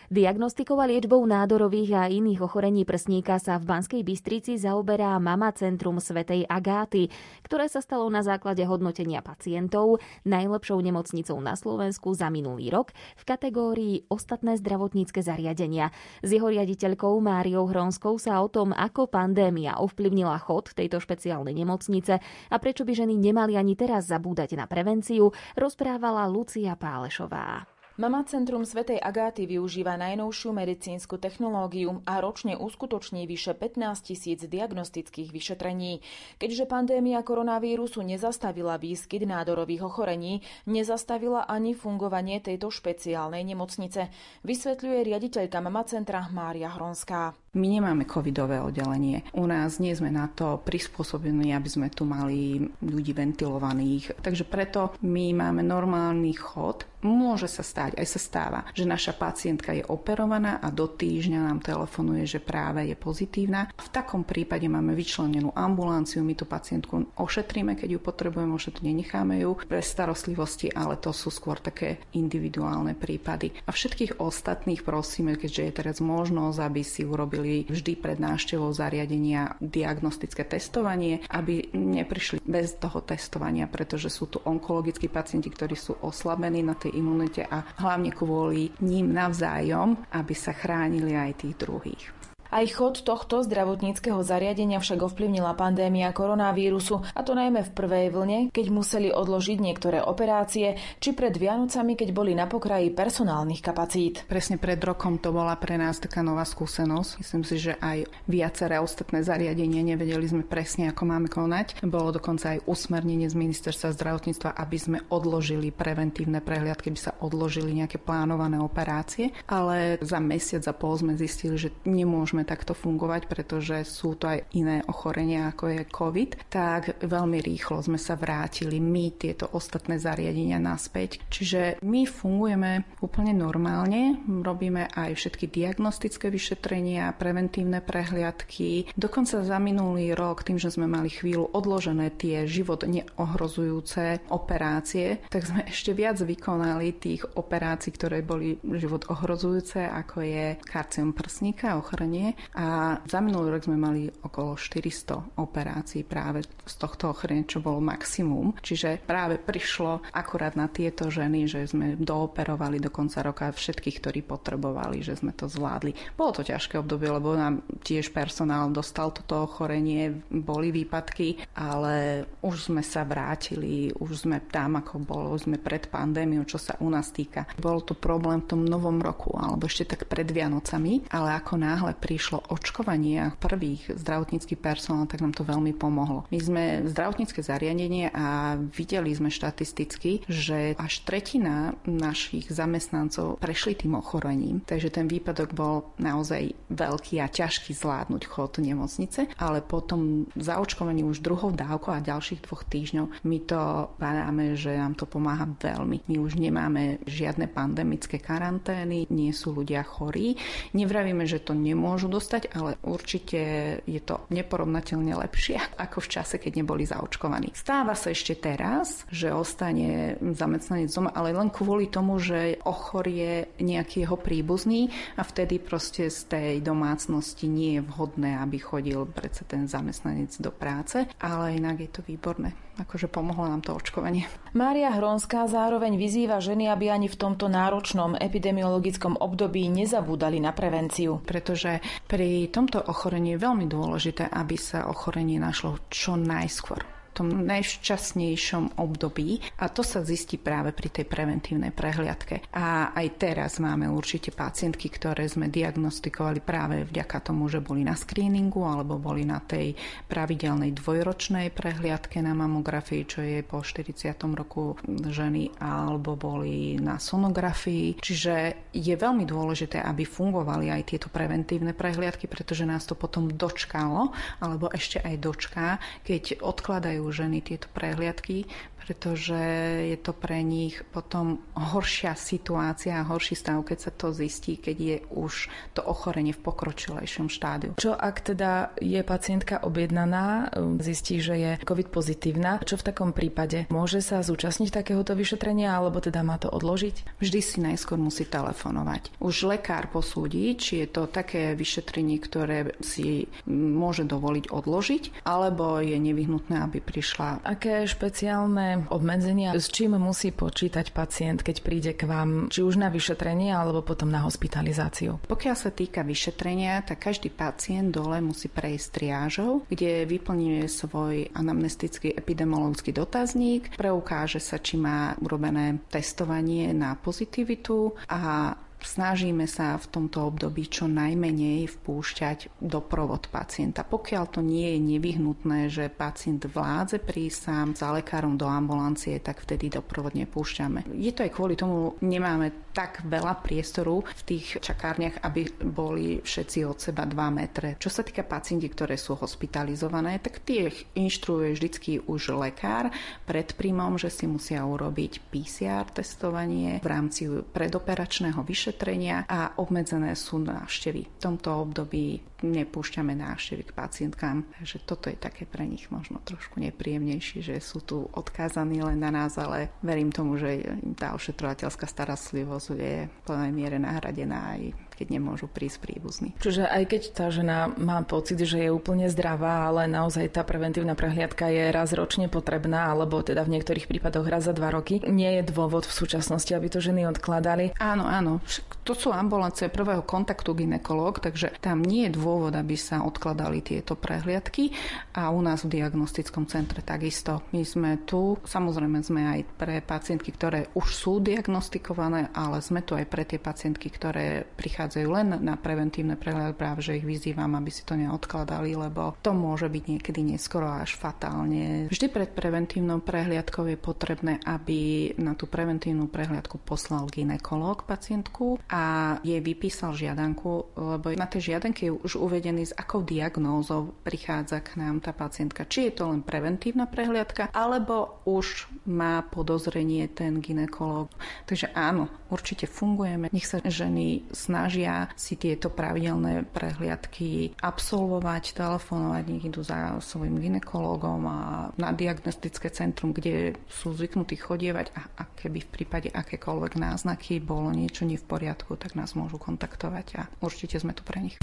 Diagnostikou 0.10 0.82
a 0.82 0.90
liečbou 0.90 1.22
nádorových 1.22 1.92
a 1.94 2.10
iných 2.10 2.42
ochorení 2.42 2.82
prsníka 2.82 3.38
sa 3.38 3.62
v 3.62 3.70
Banskej 3.70 4.02
Bystrici 4.02 4.58
zaoberá 4.58 5.14
Mama 5.22 5.54
Centrum 5.54 6.02
Svetej 6.02 6.50
Agáty, 6.50 7.14
ktoré 7.46 7.70
sa 7.70 7.78
stalo 7.78 8.10
na 8.10 8.26
základe 8.26 8.66
hodnotenia 8.66 9.22
pacientov 9.22 10.02
najlepšou 10.26 10.82
nemocnicou 10.82 11.38
na 11.38 11.54
Slovensku 11.54 12.18
za 12.18 12.34
minulý 12.34 12.74
rok 12.74 12.90
v 13.22 13.24
kategórii 13.30 13.96
Ostatné 14.10 14.58
zdravotnícke 14.58 15.22
zariadenia. 15.22 15.94
S 16.26 16.34
jeho 16.34 16.50
riaditeľkou 16.50 17.14
Máriou 17.22 17.70
Hronskou 17.70 18.18
sa 18.18 18.42
o 18.42 18.50
tom, 18.50 18.74
ako 18.74 19.14
pandémia 19.14 19.78
ovplyvnila 19.78 20.42
chod 20.42 20.74
tejto 20.74 20.98
špeciálnej 20.98 21.54
nemocnice 21.54 22.18
a 22.50 22.56
prečo 22.58 22.82
by 22.82 22.98
ženy 22.98 23.14
nemali 23.14 23.54
ani 23.62 23.78
teraz 23.78 24.10
zabúdať 24.10 24.58
na 24.58 24.66
prevenciu, 24.66 25.30
rozprávala 25.54 26.26
Lucia 26.26 26.74
Pálešová. 26.74 27.79
Mama 28.00 28.24
Centrum 28.24 28.64
Svetej 28.64 28.96
Agáty 29.04 29.44
využíva 29.44 30.00
najnovšiu 30.00 30.56
medicínsku 30.56 31.20
technológiu 31.20 32.00
a 32.08 32.24
ročne 32.24 32.56
uskutoční 32.56 33.28
vyše 33.28 33.52
15 33.52 33.76
tisíc 34.08 34.40
diagnostických 34.48 35.36
vyšetrení. 35.36 36.00
Keďže 36.40 36.64
pandémia 36.64 37.20
koronavírusu 37.28 38.00
nezastavila 38.00 38.80
výskyt 38.80 39.28
nádorových 39.28 39.84
ochorení, 39.84 40.48
nezastavila 40.64 41.44
ani 41.44 41.76
fungovanie 41.76 42.40
tejto 42.40 42.72
špeciálnej 42.72 43.44
nemocnice, 43.44 44.08
vysvetľuje 44.48 45.00
riaditeľka 45.04 45.60
Mama 45.60 45.84
Centra 45.84 46.24
Mária 46.32 46.72
Hronská. 46.72 47.36
My 47.58 47.66
nemáme 47.66 48.06
covidové 48.06 48.62
oddelenie. 48.62 49.26
U 49.34 49.50
nás 49.50 49.82
nie 49.82 49.90
sme 49.98 50.14
na 50.14 50.30
to 50.30 50.62
prispôsobení, 50.62 51.50
aby 51.58 51.66
sme 51.66 51.88
tu 51.90 52.06
mali 52.06 52.62
ľudí 52.86 53.18
ventilovaných. 53.18 54.22
Takže 54.22 54.46
preto 54.46 54.94
my 55.02 55.34
máme 55.34 55.66
normálny 55.66 56.38
chod. 56.38 56.86
Môže 57.00 57.48
sa 57.48 57.64
stať, 57.64 57.96
aj 57.96 58.08
sa 58.12 58.20
stáva, 58.20 58.60
že 58.76 58.84
naša 58.84 59.16
pacientka 59.16 59.72
je 59.72 59.88
operovaná 59.88 60.60
a 60.60 60.68
do 60.68 60.84
týždňa 60.84 61.48
nám 61.48 61.64
telefonuje, 61.64 62.28
že 62.28 62.44
práve 62.44 62.92
je 62.92 62.96
pozitívna. 63.00 63.72
V 63.80 63.88
takom 63.88 64.28
prípade 64.28 64.68
máme 64.68 64.92
vyčlenenú 64.92 65.56
ambulanciu, 65.56 66.28
my 66.28 66.36
tú 66.36 66.44
pacientku 66.44 67.08
ošetríme, 67.16 67.80
keď 67.80 67.96
ju 67.96 68.00
potrebujeme 68.04 68.52
ošetriť, 68.52 68.84
necháme 68.84 69.40
ju 69.40 69.56
bez 69.64 69.88
starostlivosti, 69.96 70.76
ale 70.76 71.00
to 71.00 71.16
sú 71.16 71.32
skôr 71.32 71.64
také 71.64 72.04
individuálne 72.12 73.00
prípady. 73.00 73.56
A 73.64 73.72
všetkých 73.72 74.20
ostatných 74.20 74.84
prosíme, 74.84 75.40
keďže 75.40 75.72
je 75.72 75.78
teraz 75.80 75.98
možnosť, 76.04 76.60
aby 76.60 76.84
si 76.84 77.08
urobili 77.08 77.39
vždy 77.44 77.94
pred 78.00 78.18
návštevou 78.22 78.72
zariadenia 78.72 79.58
diagnostické 79.60 80.46
testovanie, 80.46 81.24
aby 81.30 81.72
neprišli 81.74 82.44
bez 82.44 82.78
toho 82.78 83.02
testovania, 83.04 83.66
pretože 83.68 84.12
sú 84.12 84.30
tu 84.30 84.38
onkologickí 84.44 85.10
pacienti, 85.10 85.50
ktorí 85.50 85.76
sú 85.76 85.98
oslabení 86.06 86.62
na 86.62 86.76
tej 86.78 86.98
imunite 87.00 87.46
a 87.48 87.64
hlavne 87.82 88.14
kvôli 88.14 88.72
ním 88.84 89.12
navzájom, 89.12 89.96
aby 90.14 90.34
sa 90.36 90.54
chránili 90.54 91.16
aj 91.16 91.46
tých 91.46 91.56
druhých. 91.58 92.29
Aj 92.50 92.66
chod 92.66 93.06
tohto 93.06 93.46
zdravotníckého 93.46 94.26
zariadenia 94.26 94.82
však 94.82 95.06
ovplyvnila 95.06 95.54
pandémia 95.54 96.10
koronavírusu, 96.10 97.06
a 97.14 97.22
to 97.22 97.38
najmä 97.38 97.62
v 97.62 97.76
prvej 97.78 98.08
vlne, 98.10 98.40
keď 98.50 98.66
museli 98.74 99.14
odložiť 99.14 99.62
niektoré 99.62 100.02
operácie, 100.02 100.82
či 100.98 101.14
pred 101.14 101.38
Vianocami, 101.38 101.94
keď 101.94 102.10
boli 102.10 102.34
na 102.34 102.50
pokraji 102.50 102.90
personálnych 102.90 103.62
kapacít. 103.62 104.26
Presne 104.26 104.58
pred 104.58 104.82
rokom 104.82 105.22
to 105.22 105.30
bola 105.30 105.54
pre 105.62 105.78
nás 105.78 106.02
taká 106.02 106.26
nová 106.26 106.42
skúsenosť. 106.42 107.22
Myslím 107.22 107.44
si, 107.46 107.62
že 107.62 107.78
aj 107.78 108.10
viaceré 108.26 108.82
ostatné 108.82 109.22
zariadenia 109.22 109.86
nevedeli 109.86 110.26
sme 110.26 110.42
presne, 110.42 110.90
ako 110.90 111.06
máme 111.06 111.30
konať. 111.30 111.86
Bolo 111.86 112.18
dokonca 112.18 112.58
aj 112.58 112.66
usmernenie 112.66 113.30
z 113.30 113.38
ministerstva 113.38 113.94
zdravotníctva, 113.94 114.58
aby 114.58 114.78
sme 114.82 114.98
odložili 115.14 115.70
preventívne 115.70 116.42
prehliadky, 116.42 116.90
aby 116.90 116.98
sa 116.98 117.14
odložili 117.22 117.78
nejaké 117.78 118.02
plánované 118.02 118.58
operácie, 118.58 119.38
ale 119.46 120.02
za 120.02 120.18
mesiac 120.18 120.66
a 120.66 120.74
pol 120.74 120.98
sme 120.98 121.14
zistili, 121.14 121.54
že 121.54 121.70
nemôžeme 121.86 122.39
nemôžeme 122.40 122.48
takto 122.48 122.72
fungovať, 122.74 123.28
pretože 123.28 123.84
sú 123.84 124.16
to 124.16 124.32
aj 124.32 124.48
iné 124.56 124.80
ochorenia, 124.88 125.52
ako 125.52 125.66
je 125.76 125.82
COVID, 125.92 126.30
tak 126.48 127.04
veľmi 127.04 127.44
rýchlo 127.44 127.84
sme 127.84 128.00
sa 128.00 128.16
vrátili 128.16 128.80
my 128.80 129.12
tieto 129.20 129.52
ostatné 129.52 130.00
zariadenia 130.00 130.60
naspäť. 130.60 131.20
Čiže 131.28 131.84
my 131.84 132.08
fungujeme 132.08 132.88
úplne 133.04 133.36
normálne, 133.36 134.24
robíme 134.28 134.88
aj 134.96 135.20
všetky 135.20 135.52
diagnostické 135.52 136.32
vyšetrenia, 136.32 137.12
preventívne 137.20 137.84
prehliadky. 137.84 138.96
Dokonca 138.96 139.44
za 139.44 139.58
minulý 139.60 140.16
rok, 140.16 140.48
tým, 140.48 140.56
že 140.56 140.72
sme 140.72 140.88
mali 140.88 141.12
chvíľu 141.12 141.52
odložené 141.52 142.16
tie 142.16 142.48
život 142.48 142.88
neohrozujúce 142.88 144.24
operácie, 144.32 145.20
tak 145.28 145.44
sme 145.44 145.68
ešte 145.68 145.92
viac 145.92 146.22
vykonali 146.22 146.96
tých 146.96 147.26
operácií, 147.36 147.92
ktoré 147.92 148.24
boli 148.24 148.56
život 148.64 149.10
ohrozujúce, 149.12 149.84
ako 149.84 150.24
je 150.24 150.46
karcium 150.64 151.12
prsníka, 151.12 151.76
ochorenie 151.90 152.29
a 152.58 152.98
za 153.06 153.20
minulý 153.20 153.56
rok 153.58 153.66
sme 153.66 153.78
mali 153.80 154.10
okolo 154.10 154.56
400 154.56 155.40
operácií 155.40 156.06
práve 156.06 156.46
z 156.46 156.76
tohto 156.78 157.12
ochorenia, 157.12 157.50
čo 157.50 157.64
bolo 157.64 157.82
maximum. 157.82 158.56
Čiže 158.60 159.02
práve 159.04 159.42
prišlo 159.42 160.06
akurát 160.14 160.54
na 160.54 160.70
tieto 160.70 161.10
ženy, 161.10 161.50
že 161.50 161.66
sme 161.66 161.98
dooperovali 161.98 162.78
do 162.80 162.94
konca 162.94 163.26
roka 163.26 163.50
všetkých, 163.50 163.98
ktorí 164.00 164.20
potrebovali, 164.24 165.02
že 165.02 165.18
sme 165.18 165.34
to 165.34 165.50
zvládli. 165.50 165.96
Bolo 166.14 166.32
to 166.40 166.44
ťažké 166.46 166.78
obdobie, 166.80 167.10
lebo 167.10 167.34
nám 167.34 167.66
tiež 167.82 168.14
personál 168.14 168.70
dostal 168.70 169.10
toto 169.10 169.44
ochorenie, 169.44 170.14
boli 170.30 170.70
výpadky, 170.70 171.50
ale 171.58 172.26
už 172.46 172.72
sme 172.72 172.86
sa 172.86 173.04
vrátili, 173.04 173.90
už 173.98 174.30
sme 174.30 174.46
tam, 174.48 174.78
ako 174.78 175.02
bolo, 175.02 175.34
už 175.34 175.50
sme 175.50 175.58
pred 175.58 175.90
pandémiou, 175.90 176.46
čo 176.46 176.62
sa 176.62 176.78
u 176.80 176.88
nás 176.88 177.10
týka. 177.10 177.50
Bol 177.58 177.82
to 177.82 177.98
problém 177.98 178.46
v 178.46 178.50
tom 178.56 178.62
novom 178.64 179.02
roku, 179.02 179.34
alebo 179.34 179.66
ešte 179.66 179.96
tak 179.96 180.06
pred 180.06 180.30
Vianocami, 180.30 181.10
ale 181.10 181.36
ako 181.40 181.54
náhle 181.58 181.92
prišli 181.98 182.19
prišlo 182.20 182.52
očkovanie 182.52 183.32
prvých 183.40 183.96
zdravotnícky 183.96 184.60
personál, 184.60 185.08
tak 185.08 185.24
nám 185.24 185.32
to 185.32 185.48
veľmi 185.48 185.72
pomohlo. 185.72 186.28
My 186.28 186.40
sme 186.44 186.64
zdravotnícke 186.84 187.40
zariadenie 187.40 188.12
a 188.12 188.60
videli 188.60 189.16
sme 189.16 189.32
štatisticky, 189.32 190.28
že 190.28 190.76
až 190.76 191.08
tretina 191.08 191.80
našich 191.88 192.52
zamestnancov 192.52 193.40
prešli 193.40 193.80
tým 193.80 193.96
ochorením. 193.96 194.60
Takže 194.68 194.92
ten 194.92 195.08
výpadok 195.08 195.56
bol 195.56 195.96
naozaj 195.96 196.52
veľký 196.68 197.24
a 197.24 197.32
ťažký 197.32 197.72
zvládnuť 197.72 198.28
chod 198.28 198.60
nemocnice, 198.60 199.32
ale 199.40 199.64
potom 199.64 200.28
zaočkovanie 200.36 201.08
už 201.08 201.24
druhou 201.24 201.56
dávkou 201.56 201.96
a 201.96 202.04
ďalších 202.04 202.44
dvoch 202.44 202.68
týždňov 202.68 203.24
my 203.24 203.38
to 203.48 203.88
padáme, 203.96 204.60
že 204.60 204.76
nám 204.76 205.00
to 205.00 205.08
pomáha 205.08 205.48
veľmi. 205.48 206.04
My 206.04 206.16
už 206.20 206.36
nemáme 206.36 207.00
žiadne 207.08 207.48
pandemické 207.48 208.20
karantény, 208.20 209.08
nie 209.08 209.32
sú 209.32 209.56
ľudia 209.56 209.88
chorí. 209.88 210.36
Nevravíme, 210.76 211.24
že 211.24 211.40
to 211.40 211.56
nemôžu 211.56 212.09
dostať, 212.10 212.52
ale 212.58 212.76
určite 212.84 213.40
je 213.86 214.02
to 214.02 214.26
neporovnateľne 214.34 215.14
lepšie 215.16 215.62
ako 215.86 216.04
v 216.04 216.12
čase, 216.12 216.36
keď 216.42 216.66
neboli 216.66 216.84
zaočkovaní. 216.84 217.54
Stáva 217.56 217.94
sa 217.96 218.12
ešte 218.12 218.36
teraz, 218.36 219.06
že 219.14 219.32
ostane 219.32 220.18
zamestnanec 220.20 220.90
doma, 220.92 221.14
ale 221.14 221.32
len 221.32 221.54
kvôli 221.54 221.88
tomu, 221.88 222.20
že 222.20 222.60
ochorie 222.66 223.54
nejaký 223.62 224.04
jeho 224.04 224.18
príbuzný 224.20 224.90
a 225.16 225.24
vtedy 225.24 225.62
proste 225.62 226.10
z 226.10 226.20
tej 226.28 226.54
domácnosti 226.66 227.46
nie 227.46 227.80
je 227.80 227.86
vhodné, 227.86 228.42
aby 228.42 228.58
chodil 228.60 229.06
predsa 229.08 229.46
ten 229.46 229.70
zamestnanec 229.70 230.34
do 230.42 230.52
práce, 230.52 231.06
ale 231.22 231.56
inak 231.56 231.86
je 231.86 231.90
to 231.90 232.02
výborné 232.04 232.70
akože 232.80 233.12
pomohlo 233.12 233.46
nám 233.46 233.60
to 233.60 233.76
očkovanie. 233.76 234.26
Mária 234.56 234.90
Hronská 234.96 235.46
zároveň 235.52 236.00
vyzýva 236.00 236.40
ženy, 236.40 236.72
aby 236.72 236.90
ani 236.90 237.12
v 237.12 237.20
tomto 237.20 237.52
náročnom 237.52 238.16
epidemiologickom 238.16 239.20
období 239.20 239.68
nezabúdali 239.68 240.40
na 240.40 240.56
prevenciu. 240.56 241.20
Pretože 241.22 241.84
pri 242.06 242.52
tomto 242.54 242.80
ochorení 242.88 243.36
je 243.36 243.44
veľmi 243.44 243.66
dôležité, 243.66 244.30
aby 244.30 244.56
sa 244.56 244.88
ochorenie 244.88 245.42
našlo 245.42 245.90
čo 245.90 246.14
najskôr 246.14 246.99
tom 247.20 247.44
najšťastnejšom 247.44 248.80
období 248.80 249.44
a 249.60 249.68
to 249.68 249.84
sa 249.84 250.08
zistí 250.08 250.40
práve 250.40 250.72
pri 250.72 250.88
tej 250.88 251.04
preventívnej 251.04 251.76
prehliadke. 251.76 252.48
A 252.56 252.96
aj 252.96 253.08
teraz 253.20 253.60
máme 253.60 253.92
určite 253.92 254.32
pacientky, 254.32 254.88
ktoré 254.88 255.28
sme 255.28 255.52
diagnostikovali 255.52 256.40
práve 256.40 256.88
vďaka 256.88 257.20
tomu, 257.20 257.52
že 257.52 257.60
boli 257.60 257.84
na 257.84 258.00
screeningu 258.00 258.64
alebo 258.64 258.96
boli 258.96 259.28
na 259.28 259.44
tej 259.44 259.76
pravidelnej 260.08 260.72
dvojročnej 260.80 261.52
prehliadke 261.52 262.24
na 262.24 262.32
mamografii, 262.32 263.04
čo 263.04 263.20
je 263.20 263.44
po 263.44 263.60
40. 263.60 264.16
roku 264.32 264.80
ženy, 264.88 265.60
alebo 265.60 266.16
boli 266.16 266.80
na 266.80 266.96
sonografii. 267.02 268.00
Čiže 268.00 268.70
je 268.72 268.96
veľmi 268.96 269.28
dôležité, 269.28 269.84
aby 269.84 270.08
fungovali 270.08 270.72
aj 270.72 270.96
tieto 270.96 271.08
preventívne 271.12 271.76
prehliadky, 271.76 272.32
pretože 272.32 272.64
nás 272.64 272.88
to 272.88 272.96
potom 272.96 273.28
dočkalo, 273.28 274.16
alebo 274.40 274.72
ešte 274.72 275.04
aj 275.04 275.16
dočká, 275.20 275.68
keď 276.06 276.40
odkladajú 276.40 277.09
ženy 277.12 277.42
tieto 277.42 277.68
prehliadky, 277.74 278.46
pretože 278.90 279.38
je 279.86 279.98
to 280.02 280.18
pre 280.18 280.42
nich 280.42 280.82
potom 280.90 281.38
horšia 281.54 282.18
situácia 282.18 282.98
a 282.98 283.06
horší 283.06 283.38
stav, 283.38 283.62
keď 283.62 283.78
sa 283.78 283.92
to 283.94 284.10
zistí, 284.10 284.58
keď 284.58 284.78
je 284.82 284.98
už 285.14 285.46
to 285.78 285.86
ochorenie 285.86 286.34
v 286.34 286.42
pokročilejšom 286.42 287.30
štádiu. 287.30 287.78
Čo 287.78 287.94
ak 287.94 288.34
teda 288.34 288.74
je 288.82 288.98
pacientka 289.06 289.62
objednaná, 289.62 290.50
um, 290.58 290.82
zistí, 290.82 291.22
že 291.22 291.38
je 291.38 291.52
COVID 291.62 291.94
pozitívna, 291.94 292.66
čo 292.66 292.82
v 292.82 292.88
takom 292.90 293.14
prípade? 293.14 293.70
Môže 293.70 294.02
sa 294.02 294.26
zúčastniť 294.26 294.74
takéhoto 294.74 295.14
vyšetrenia 295.14 295.70
alebo 295.70 296.02
teda 296.02 296.26
má 296.26 296.42
to 296.42 296.50
odložiť? 296.50 297.22
Vždy 297.22 297.40
si 297.46 297.62
najskôr 297.62 298.02
musí 298.02 298.26
telefonovať. 298.26 299.22
Už 299.22 299.54
lekár 299.54 299.94
posúdi, 299.94 300.58
či 300.58 300.82
je 300.82 300.88
to 300.90 301.06
také 301.06 301.54
vyšetrenie, 301.54 302.18
ktoré 302.18 302.74
si 302.82 303.30
môže 303.46 304.02
dovoliť 304.02 304.50
odložiť, 304.50 305.04
alebo 305.30 305.78
je 305.78 305.94
nevyhnutné, 305.94 306.66
aby 306.66 306.82
prišla. 306.82 307.46
Aké 307.46 307.86
špeciálne 307.86 308.79
obmedzenia, 308.88 309.52
s 309.52 309.68
čím 309.68 310.00
musí 310.00 310.32
počítať 310.32 310.96
pacient, 310.96 311.44
keď 311.44 311.56
príde 311.60 311.92
k 311.92 312.08
vám, 312.08 312.48
či 312.48 312.64
už 312.64 312.80
na 312.80 312.88
vyšetrenie 312.88 313.52
alebo 313.52 313.84
potom 313.84 314.08
na 314.08 314.24
hospitalizáciu? 314.24 315.20
Pokiaľ 315.28 315.56
sa 315.60 315.72
týka 315.76 316.08
vyšetrenia, 316.08 316.88
tak 316.88 317.12
každý 317.12 317.28
pacient 317.28 317.92
dole 317.92 318.24
musí 318.24 318.48
prejsť 318.48 318.88
triážou, 318.96 319.68
kde 319.68 320.08
vyplňuje 320.08 320.64
svoj 320.70 321.28
anamnestický 321.36 322.16
epidemiologický 322.16 322.96
dotazník, 322.96 323.76
preukáže 323.76 324.40
sa, 324.40 324.62
či 324.62 324.80
má 324.80 325.18
urobené 325.20 325.84
testovanie 325.92 326.72
na 326.72 326.96
pozitivitu 326.96 327.92
a 328.08 328.54
snažíme 328.82 329.46
sa 329.46 329.76
v 329.76 329.86
tomto 329.90 330.24
období 330.24 330.68
čo 330.72 330.88
najmenej 330.88 331.68
vpúšťať 331.68 332.62
doprovod 332.64 333.28
pacienta. 333.28 333.84
Pokiaľ 333.84 334.24
to 334.32 334.40
nie 334.40 334.76
je 334.76 334.80
nevyhnutné, 334.96 335.60
že 335.68 335.92
pacient 335.92 336.46
vládze 336.48 337.04
prísť 337.04 337.38
sám 337.40 337.68
za 337.76 337.92
lekárom 337.92 338.40
do 338.40 338.48
ambulancie, 338.48 339.20
tak 339.20 339.44
vtedy 339.44 339.70
doprovod 339.70 340.16
nepúšťame. 340.16 340.96
Je 340.96 341.12
to 341.12 341.28
aj 341.28 341.32
kvôli 341.36 341.60
tomu, 341.60 342.00
nemáme 342.00 342.72
tak 342.72 343.04
veľa 343.04 343.44
priestoru 343.44 344.06
v 344.06 344.22
tých 344.24 344.64
čakárniach, 344.64 345.20
aby 345.26 345.52
boli 345.60 346.24
všetci 346.24 346.64
od 346.64 346.78
seba 346.80 347.04
2 347.04 347.18
metre. 347.34 347.76
Čo 347.76 347.92
sa 347.92 348.06
týka 348.06 348.24
pacienti, 348.24 348.72
ktoré 348.72 348.96
sú 348.96 349.20
hospitalizované, 349.20 350.22
tak 350.24 350.46
tie 350.48 350.72
inštruuje 350.96 351.58
vždycky 351.58 352.00
už 352.06 352.38
lekár 352.40 352.88
pred 353.28 353.52
príjmom, 353.52 354.00
že 354.00 354.08
si 354.08 354.30
musia 354.30 354.64
urobiť 354.64 355.28
PCR 355.28 355.90
testovanie 355.92 356.80
v 356.80 356.88
rámci 356.88 357.28
predoperačného 357.28 358.40
vyšetrenia 358.46 358.69
vyšetrenia 358.70 359.26
a 359.26 359.58
obmedzené 359.58 360.14
sú 360.14 360.38
návštevy. 360.38 361.02
V 361.18 361.18
tomto 361.18 361.50
období 361.58 362.22
nepúšťame 362.46 363.18
návštevy 363.18 363.66
k 363.66 363.74
pacientkám, 363.74 364.46
takže 364.46 364.86
toto 364.86 365.10
je 365.10 365.18
také 365.18 365.50
pre 365.50 365.66
nich 365.66 365.90
možno 365.90 366.22
trošku 366.22 366.62
nepríjemnejšie, 366.62 367.42
že 367.42 367.58
sú 367.58 367.82
tu 367.82 368.06
odkázaní 368.14 368.86
len 368.86 369.02
na 369.02 369.10
nás, 369.10 369.42
ale 369.42 369.74
verím 369.82 370.14
tomu, 370.14 370.38
že 370.38 370.62
im 370.86 370.94
tá 370.94 371.18
ošetrovateľská 371.18 371.90
starostlivosť 371.90 372.68
je 372.78 373.10
v 373.10 373.20
plnej 373.26 373.52
miere 373.58 373.82
nahradená 373.82 374.54
aj 374.54 374.62
keď 375.00 375.16
nemôžu 375.16 375.48
prísť 375.48 375.80
príbuzní. 375.80 376.36
Čiže 376.44 376.68
aj 376.68 376.84
keď 376.92 377.02
tá 377.16 377.32
žena 377.32 377.72
má 377.80 378.04
pocit, 378.04 378.36
že 378.44 378.68
je 378.68 378.76
úplne 378.76 379.08
zdravá, 379.08 379.72
ale 379.72 379.88
naozaj 379.88 380.36
tá 380.36 380.44
preventívna 380.44 381.00
prehliadka 381.00 381.48
je 381.48 381.72
raz 381.72 381.96
ročne 381.96 382.28
potrebná, 382.28 382.92
alebo 382.92 383.24
teda 383.24 383.48
v 383.48 383.56
niektorých 383.56 383.88
prípadoch 383.88 384.28
raz 384.28 384.52
za 384.52 384.54
dva 384.54 384.76
roky, 384.76 385.00
nie 385.08 385.40
je 385.40 385.48
dôvod 385.48 385.88
v 385.88 385.96
súčasnosti, 385.96 386.52
aby 386.52 386.68
to 386.68 386.84
ženy 386.84 387.08
odkladali. 387.08 387.72
Áno, 387.80 388.04
áno. 388.04 388.44
To 388.84 388.92
sú 388.92 389.16
ambulancie 389.16 389.72
prvého 389.72 390.04
kontaktu 390.04 390.52
ginekolog, 390.52 391.24
takže 391.24 391.56
tam 391.64 391.80
nie 391.80 392.12
je 392.12 392.20
dôvod, 392.20 392.52
aby 392.52 392.76
sa 392.76 393.06
odkladali 393.06 393.64
tieto 393.64 393.96
prehliadky 393.96 394.76
a 395.16 395.32
u 395.32 395.40
nás 395.40 395.64
v 395.64 395.80
diagnostickom 395.80 396.50
centre 396.50 396.84
takisto. 396.84 397.46
My 397.56 397.64
sme 397.64 398.04
tu, 398.04 398.36
samozrejme 398.44 399.00
sme 399.06 399.22
aj 399.30 399.40
pre 399.56 399.80
pacientky, 399.86 400.34
ktoré 400.34 400.74
už 400.74 400.88
sú 400.90 401.14
diagnostikované, 401.22 402.34
ale 402.34 402.66
sme 402.66 402.82
tu 402.82 402.98
aj 402.98 403.06
pre 403.06 403.24
tie 403.24 403.38
pacientky, 403.38 403.94
ktoré 403.94 404.50
prichádzajú 404.58 404.89
prichádzajú 404.90 405.10
len 405.14 405.38
na 405.46 405.54
preventívne 405.54 406.18
prehľady, 406.18 406.58
práve 406.58 406.82
že 406.82 406.98
ich 406.98 407.06
vyzývam, 407.06 407.54
aby 407.54 407.70
si 407.70 407.86
to 407.86 407.94
neodkladali, 407.94 408.74
lebo 408.74 409.14
to 409.22 409.38
môže 409.38 409.70
byť 409.70 409.84
niekedy 409.86 410.26
neskoro 410.26 410.66
až 410.66 410.98
fatálne. 410.98 411.86
Vždy 411.94 412.10
pred 412.10 412.34
preventívnou 412.34 413.06
prehliadkou 413.06 413.70
je 413.70 413.78
potrebné, 413.78 414.42
aby 414.50 415.14
na 415.22 415.38
tú 415.38 415.46
preventívnu 415.46 416.10
prehliadku 416.10 416.58
poslal 416.66 417.06
ginekolog 417.06 417.86
pacientku 417.86 418.58
a 418.66 419.16
jej 419.22 419.38
vypísal 419.38 419.94
žiadanku, 419.94 420.74
lebo 420.74 421.14
na 421.14 421.30
tej 421.30 421.54
žiadanke 421.54 421.86
je 421.86 421.94
už 421.94 422.18
uvedený, 422.18 422.66
s 422.66 422.74
akou 422.74 423.06
diagnózou 423.06 423.94
prichádza 424.02 424.66
k 424.66 424.82
nám 424.82 425.06
tá 425.06 425.14
pacientka. 425.14 425.70
Či 425.70 425.94
je 425.94 426.02
to 426.02 426.10
len 426.10 426.26
preventívna 426.26 426.90
prehliadka, 426.90 427.54
alebo 427.54 428.26
už 428.26 428.66
má 428.90 429.22
podozrenie 429.22 430.10
ten 430.10 430.42
ginekolog. 430.42 431.14
Takže 431.46 431.70
áno, 431.78 432.10
určite 432.34 432.66
fungujeme. 432.66 433.30
Nech 433.30 433.46
sa 433.46 433.62
ženy 433.62 434.26
snažia 434.34 434.79
snažia 434.80 435.12
si 435.20 435.36
tieto 435.36 435.68
pravidelné 435.68 436.48
prehliadky 436.48 437.52
absolvovať, 437.60 438.56
telefonovať, 438.56 439.24
nech 439.28 439.46
idú 439.52 439.60
za 439.60 440.00
svojim 440.00 440.40
ginekologom 440.40 441.22
a 441.28 441.40
na 441.76 441.92
diagnostické 441.92 442.72
centrum, 442.72 443.12
kde 443.12 443.60
sú 443.68 443.92
zvyknutí 443.92 444.40
chodievať 444.40 444.96
a, 444.96 445.02
a 445.20 445.24
keby 445.36 445.68
v 445.68 445.72
prípade 445.72 446.08
akékoľvek 446.16 446.80
náznaky 446.80 447.44
bolo 447.44 447.76
niečo 447.76 448.08
nie 448.08 448.16
v 448.16 448.24
poriadku, 448.24 448.80
tak 448.80 448.96
nás 448.96 449.20
môžu 449.20 449.36
kontaktovať 449.36 450.08
a 450.16 450.22
určite 450.40 450.80
sme 450.80 450.96
tu 450.96 451.04
pre 451.04 451.20
nich. 451.20 451.36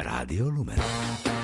Rádio 0.00 0.52
Lumen. 0.52 1.39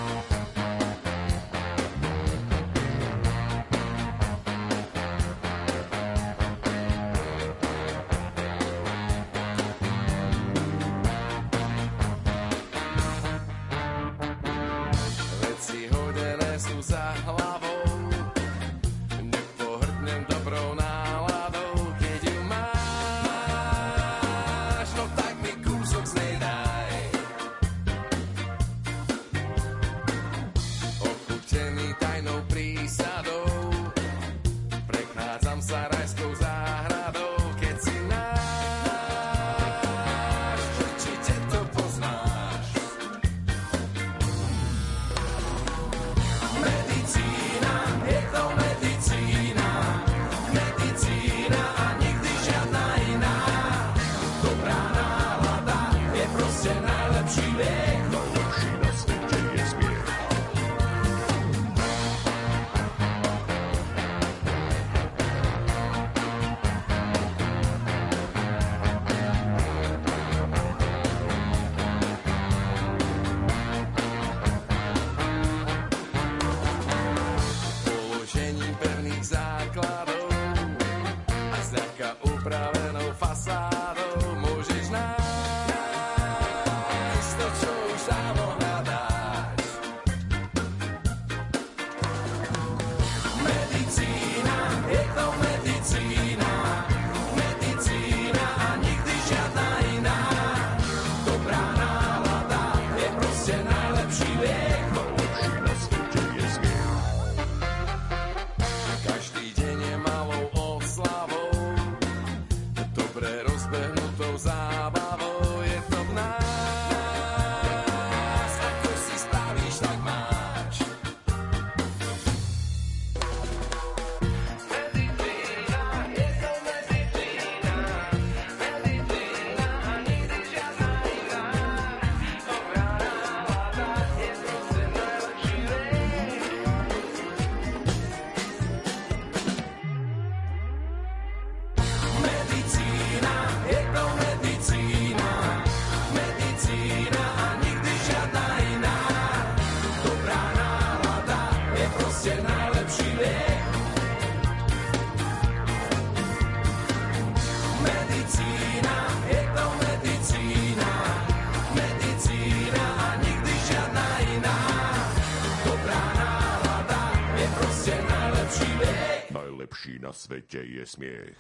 Svete 170.47 170.63
je 170.63 170.87
smiech. 170.87 171.35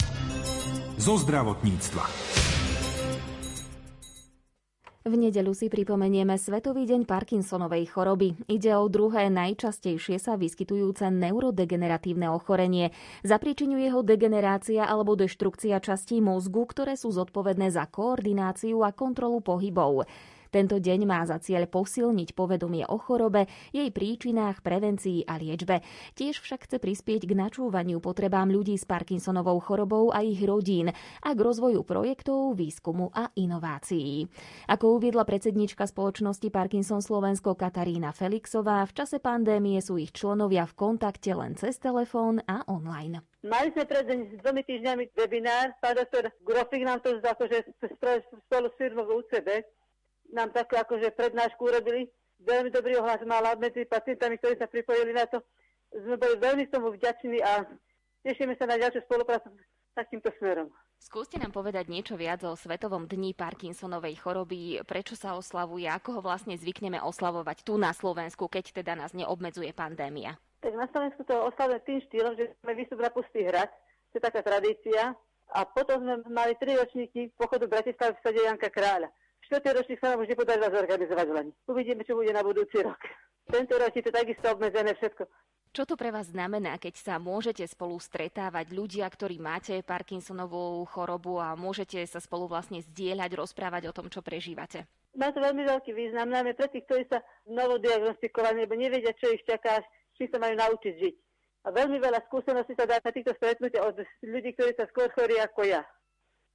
Zo 0.99 1.15
zdravotníctva. 1.15 2.05
V 5.07 5.15
nedeľu 5.15 5.55
si 5.55 5.71
pripomenieme 5.71 6.35
Svetový 6.35 6.83
deň 6.91 7.07
Parkinsonovej 7.07 7.87
choroby. 7.95 8.35
Ide 8.51 8.75
o 8.75 8.91
druhé 8.91 9.31
najčastejšie 9.31 10.19
sa 10.19 10.35
vyskytujúce 10.35 11.07
neurodegeneratívne 11.15 12.27
ochorenie. 12.27 12.91
Zapričinuje 13.23 13.95
ho 13.95 14.03
degenerácia 14.03 14.83
alebo 14.83 15.15
deštrukcia 15.15 15.79
častí 15.79 16.19
mozgu, 16.19 16.67
ktoré 16.67 16.99
sú 16.99 17.15
zodpovedné 17.15 17.71
za 17.71 17.87
koordináciu 17.87 18.83
a 18.83 18.91
kontrolu 18.91 19.39
pohybov. 19.39 20.11
Tento 20.57 20.81
deň 20.81 21.05
má 21.05 21.21
za 21.29 21.37
cieľ 21.37 21.69
posilniť 21.69 22.33
povedomie 22.33 22.89
o 22.89 22.97
chorobe, 22.97 23.45
jej 23.77 23.93
príčinách, 23.93 24.65
prevencii 24.65 25.29
a 25.29 25.37
liečbe. 25.37 25.85
Tiež 26.17 26.41
však 26.41 26.65
chce 26.65 26.81
prispieť 26.81 27.29
k 27.29 27.37
načúvaniu 27.37 28.01
potrebám 28.01 28.49
ľudí 28.49 28.73
s 28.73 28.89
Parkinsonovou 28.89 29.61
chorobou 29.61 30.17
a 30.17 30.25
ich 30.25 30.41
rodín 30.41 30.97
a 30.97 31.29
k 31.37 31.37
rozvoju 31.37 31.85
projektov, 31.85 32.57
výskumu 32.57 33.13
a 33.13 33.29
inovácií. 33.37 34.33
Ako 34.73 34.97
uviedla 34.97 35.29
predsednička 35.29 35.85
spoločnosti 35.85 36.49
Parkinson 36.49 37.05
Slovensko 37.05 37.53
Katarína 37.53 38.17
Felixová, 38.17 38.81
v 38.89 38.97
čase 38.97 39.21
pandémie 39.21 39.85
sú 39.85 40.01
ich 40.01 40.17
členovia 40.17 40.65
v 40.65 40.73
kontakte 40.73 41.37
len 41.37 41.53
cez 41.61 41.77
telefón 41.77 42.41
a 42.49 42.65
online. 42.65 43.21
Mali 43.45 43.77
sme 43.77 43.85
pred 43.85 44.09
dvomi 44.41 44.65
týždňami 44.65 45.13
webinár, 45.13 45.77
pán 45.85 46.01
doktor 46.01 46.33
Grofik 46.41 46.81
nám 46.81 47.05
to 47.05 47.21
akože 47.21 47.77
spolu 48.49 48.73
s 48.73 48.77
firmou 48.81 49.05
UCB 49.21 49.69
nám 50.33 50.51
takú 50.55 50.79
akože 50.79 51.15
prednášku 51.15 51.61
urobili. 51.61 52.11
Veľmi 52.43 52.69
dobrý 52.69 53.01
ohlas 53.01 53.23
mala 53.25 53.57
medzi 53.57 53.89
pacientami, 53.89 54.37
ktorí 54.37 54.61
sa 54.61 54.69
pripojili 54.69 55.13
na 55.17 55.25
to. 55.25 55.41
Sme 55.91 56.21
boli 56.21 56.37
veľmi 56.37 56.69
tomu 56.69 56.93
vďační 56.93 57.41
a 57.41 57.65
tešíme 58.27 58.59
sa 58.61 58.69
na 58.69 58.77
ďalšiu 58.77 59.07
spoluprácu 59.09 59.49
takýmto 59.97 60.29
smerom. 60.37 60.69
Skúste 60.97 61.37
nám 61.37 61.53
povedať 61.53 61.89
niečo 61.93 62.17
viac 62.17 62.41
o 62.45 62.57
Svetovom 62.57 63.05
dni 63.09 63.37
Parkinsonovej 63.37 64.17
choroby, 64.21 64.81
prečo 64.85 65.13
sa 65.13 65.37
oslavuje, 65.37 65.89
ako 65.89 66.19
ho 66.19 66.21
vlastne 66.25 66.57
zvykneme 66.57 67.01
oslavovať 67.01 67.65
tu 67.65 67.77
na 67.77 67.93
Slovensku, 67.93 68.49
keď 68.49 68.81
teda 68.81 68.93
nás 68.97 69.13
neobmedzuje 69.13 69.73
pandémia. 69.77 70.37
Tak 70.65 70.73
na 70.73 70.89
Slovensku 70.89 71.25
to 71.25 71.37
oslavujeme 71.53 71.85
tým 71.85 72.01
štýlom, 72.09 72.35
že 72.37 72.45
sme 72.65 72.73
výstup 72.77 73.01
na 73.01 73.13
pustý 73.13 73.45
hrad, 73.45 73.69
to 74.13 74.21
je 74.21 74.25
taká 74.25 74.41
tradícia. 74.41 75.13
A 75.55 75.63
potom 75.63 76.03
sme 76.03 76.27
mali 76.27 76.59
tri 76.59 76.75
ročníky 76.75 77.31
pochodu 77.39 77.71
Bratislavy 77.71 78.19
v 78.19 78.25
sade 78.25 78.41
Janka 78.43 78.67
Kráľa. 78.67 79.09
Štvrtý 79.47 79.69
ročník 79.79 80.03
sa 80.03 80.11
nám 80.11 80.27
už 80.27 80.31
nepodarilo 80.35 80.67
zorganizovať 80.75 81.29
len. 81.31 81.47
Uvidíme, 81.71 82.03
čo 82.03 82.19
bude 82.19 82.35
na 82.35 82.43
budúci 82.43 82.83
rok. 82.83 82.99
Tento 83.47 83.79
rok 83.79 83.95
je 83.95 84.03
to 84.03 84.11
takisto 84.11 84.47
obmedzené 84.51 84.91
všetko. 84.99 85.23
Čo 85.71 85.85
to 85.87 85.95
pre 85.95 86.11
vás 86.11 86.33
znamená, 86.33 86.81
keď 86.83 86.95
sa 86.99 87.15
môžete 87.23 87.63
spolu 87.69 88.01
stretávať 88.01 88.75
ľudia, 88.75 89.07
ktorí 89.07 89.39
máte 89.39 89.85
Parkinsonovú 89.87 90.83
chorobu 90.91 91.39
a 91.39 91.55
môžete 91.55 92.01
sa 92.11 92.19
spolu 92.19 92.51
vlastne 92.51 92.83
zdieľať, 92.83 93.31
rozprávať 93.39 93.93
o 93.93 93.95
tom, 93.95 94.11
čo 94.11 94.25
prežívate? 94.25 94.89
Má 95.15 95.31
to 95.31 95.39
veľmi 95.39 95.63
veľký 95.63 95.95
význam, 95.95 96.33
najmä 96.33 96.57
pre 96.59 96.67
tých, 96.73 96.89
ktorí 96.89 97.05
sa 97.07 97.23
novodiagnostikovaní, 97.47 98.67
lebo 98.67 98.75
nevedia, 98.75 99.15
čo 99.15 99.31
ich 99.31 99.45
čaká, 99.47 99.79
či 100.19 100.27
sa 100.33 100.43
majú 100.43 100.59
naučiť 100.59 100.95
žiť. 100.97 101.15
A 101.67 101.77
veľmi 101.77 102.03
veľa 102.03 102.25
skúseností 102.27 102.75
sa 102.75 102.89
dá 102.89 102.99
na 102.99 103.13
týchto 103.13 103.37
stretnutiach 103.37 103.85
od 103.85 103.97
ľudí, 104.27 104.57
ktorí 104.57 104.75
sa 104.75 104.89
skôr 104.91 105.13
chorí 105.13 105.39
ako 105.39 105.71
ja. 105.71 105.85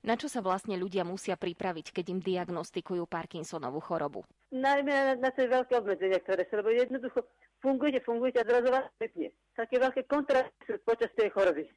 Na 0.01 0.17
čo 0.17 0.25
sa 0.25 0.41
vlastne 0.41 0.81
ľudia 0.81 1.05
musia 1.05 1.37
pripraviť, 1.37 1.93
keď 1.93 2.05
im 2.09 2.19
diagnostikujú 2.25 3.05
Parkinsonovú 3.05 3.77
chorobu? 3.85 4.25
Najmä 4.49 4.89
na, 4.89 5.13
na 5.13 5.29
tie 5.29 5.45
veľké 5.45 5.77
obmedzenia, 5.77 6.17
ktoré 6.25 6.49
sa, 6.49 6.57
lebo 6.57 6.73
jednoducho 6.73 7.21
fungujete, 7.61 8.01
fungujete 8.01 8.41
a 8.41 8.49
zrazu 8.49 8.73
vás 8.73 8.89
vypne. 8.97 9.29
Také 9.53 9.77
veľké 9.77 10.09
kontrasty 10.09 10.81
počas 10.81 11.13
tej 11.13 11.29
choroby. 11.29 11.69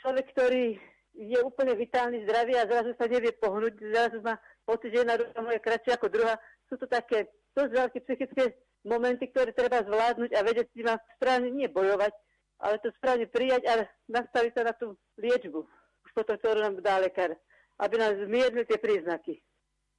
Človek, 0.00 0.24
ktorý 0.32 0.80
je 1.20 1.38
úplne 1.44 1.76
vitálny, 1.76 2.24
zdravý 2.24 2.56
a 2.56 2.64
zrazu 2.64 2.96
sa 2.96 3.04
nevie 3.12 3.36
pohnúť, 3.36 3.76
zrazu 3.92 4.24
má 4.24 4.40
pocit, 4.64 4.96
že 4.96 5.04
jedna 5.04 5.20
ruka 5.20 5.36
moje 5.44 5.60
kratšia 5.60 6.00
ako 6.00 6.08
druhá. 6.08 6.40
Sú 6.72 6.80
to 6.80 6.88
také 6.88 7.28
dosť 7.52 7.72
veľké 7.76 7.98
psychické 8.08 8.44
momenty, 8.88 9.28
ktoré 9.28 9.52
treba 9.52 9.84
zvládnuť 9.84 10.32
a 10.32 10.40
vedieť 10.40 10.72
si 10.72 10.80
ma 10.80 10.96
správne 11.20 11.52
nie 11.52 11.68
bojovať, 11.68 12.12
ale 12.56 12.80
to 12.80 12.88
správne 12.96 13.28
prijať 13.28 13.68
a 13.68 13.84
nastaviť 14.08 14.52
sa 14.56 14.62
na 14.64 14.72
tú 14.72 14.96
liečbu. 15.20 15.60
Už 16.08 16.10
potom, 16.16 16.40
ktorú 16.40 16.64
nám 16.64 16.80
dá 16.80 16.96
lekár 17.04 17.36
aby 17.80 17.94
nás 18.00 18.14
zmiernili 18.16 18.64
tie 18.64 18.78
príznaky. 18.80 19.40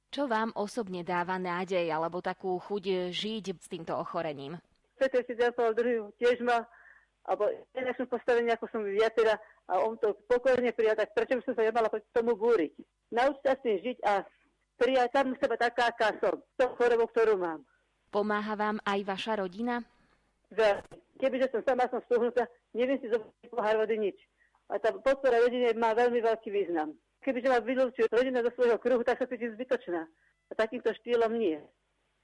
Čo 0.08 0.24
vám 0.24 0.56
osobne 0.56 1.04
dáva 1.04 1.36
nádej 1.36 1.84
alebo 1.92 2.24
takú 2.24 2.56
chuť 2.56 3.12
žiť 3.12 3.44
s 3.60 3.68
týmto 3.68 3.92
ochorením? 3.92 4.56
Petr 4.96 5.22
si 5.22 5.36
Pavel 5.36 5.76
druhý 5.76 5.96
tiež 6.18 6.40
má, 6.42 6.64
alebo 7.28 7.52
som 7.94 8.08
postavení, 8.08 8.50
ako 8.50 8.66
som 8.72 8.80
viacera, 8.82 9.36
a 9.68 9.84
on 9.84 10.00
to 10.00 10.16
pokojne 10.26 10.72
prijal, 10.72 10.96
tak 10.96 11.12
prečo 11.12 11.38
by 11.38 11.42
som 11.44 11.54
sa 11.54 11.62
nemala 11.68 11.92
tomu 12.10 12.34
búriť? 12.34 12.72
Naučiť 13.12 13.42
sa 13.44 13.52
s 13.54 13.62
tým 13.62 13.76
žiť 13.84 13.98
a 14.02 14.24
prijať 14.80 15.08
tam 15.12 15.36
seba 15.36 15.56
taká, 15.60 15.92
aká 15.92 16.16
som, 16.18 16.40
to 16.56 16.64
chorobu, 16.80 17.04
ktorú 17.12 17.36
mám. 17.36 17.60
Pomáha 18.08 18.56
vám 18.56 18.80
aj 18.88 19.00
vaša 19.04 19.44
rodina? 19.44 19.84
Veľmi. 20.48 21.04
Kebyže 21.20 21.50
som 21.52 21.62
sama 21.66 21.84
som 21.92 22.00
stuhnutá, 22.08 22.46
neviem 22.72 22.96
si 23.02 23.10
zobrať 23.10 23.50
pohár 23.50 23.76
vody 23.82 23.98
nič. 23.98 24.18
A 24.70 24.78
tá 24.78 24.94
podpora 24.94 25.42
rodine 25.42 25.74
má 25.76 25.92
veľmi 25.92 26.22
veľký 26.22 26.48
význam. 26.48 26.94
Kebyže 27.28 27.52
ma 27.52 27.60
vylúčuje 27.60 28.08
rodina 28.08 28.40
zo 28.40 28.48
svojho 28.56 28.80
kruhu, 28.80 29.04
tak 29.04 29.20
sa 29.20 29.28
cítim 29.28 29.52
zbytočná. 29.52 30.00
A 30.48 30.52
takýmto 30.56 30.96
štýlom 30.96 31.36
nie. 31.36 31.60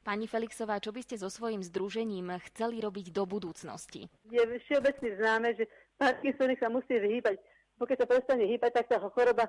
Pani 0.00 0.24
Felixová, 0.24 0.80
čo 0.80 0.96
by 0.96 1.04
ste 1.04 1.20
so 1.20 1.28
svojím 1.28 1.60
združením 1.60 2.32
chceli 2.48 2.80
robiť 2.80 3.12
do 3.12 3.28
budúcnosti? 3.28 4.08
Je 4.32 4.40
všeobecne 4.64 5.08
známe, 5.20 5.60
že 5.60 5.68
Parkinsonik 6.00 6.56
sa 6.56 6.72
musí 6.72 6.96
vyhýbať. 6.96 7.36
Pokiaľ 7.76 7.98
sa 8.00 8.08
prestane 8.08 8.48
hýbať, 8.48 8.80
tak 8.80 8.88
tá 8.88 8.96
choroba 9.12 9.44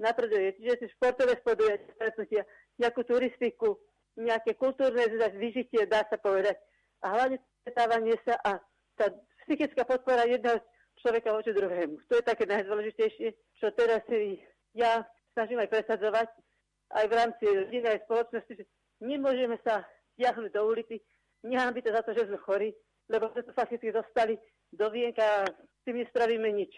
napreduje. 0.00 0.56
Čiže 0.64 0.80
si 0.80 0.86
športové 0.96 1.36
spodujatia, 1.44 2.48
nejakú 2.80 3.04
turistiku, 3.04 3.76
nejaké 4.16 4.56
kultúrne 4.56 5.12
vyžitie, 5.36 5.84
dá 5.84 6.08
sa 6.08 6.16
povedať. 6.16 6.56
A 7.04 7.12
hlavne 7.20 7.36
stretávanie 7.60 8.16
sa 8.24 8.40
a 8.48 8.64
tá 8.96 9.12
psychická 9.44 9.84
podpora 9.84 10.24
jedného 10.24 10.56
človeka 11.04 11.36
voči 11.36 11.52
druhému. 11.52 12.00
To 12.08 12.16
je 12.16 12.24
také 12.24 12.48
najdôležitejšie, 12.48 13.28
čo 13.60 13.68
teraz 13.76 14.00
si 14.08 14.40
ja 14.76 15.02
snažím 15.32 15.64
aj 15.64 15.72
presadzovať 15.72 16.28
aj 16.94 17.04
v 17.08 17.16
rámci 17.16 17.44
rodiny, 17.48 17.86
aj 17.88 18.04
spoločnosti, 18.06 18.52
že 18.62 18.64
nemôžeme 19.02 19.58
sa 19.64 19.82
tiahnuť 20.20 20.52
do 20.52 20.62
ulici, 20.68 21.02
nehámbi 21.42 21.82
to 21.82 21.90
za 21.90 22.04
to, 22.04 22.14
že 22.14 22.28
sme 22.28 22.38
chorí, 22.38 22.70
lebo 23.08 23.32
sme 23.32 23.42
to 23.42 23.52
fakticky 23.56 23.90
dostali 23.90 24.38
do 24.70 24.86
vienka 24.92 25.24
a 25.24 25.48
s 25.48 25.80
tým 25.82 26.04
nespravíme 26.04 26.46
nič. 26.52 26.72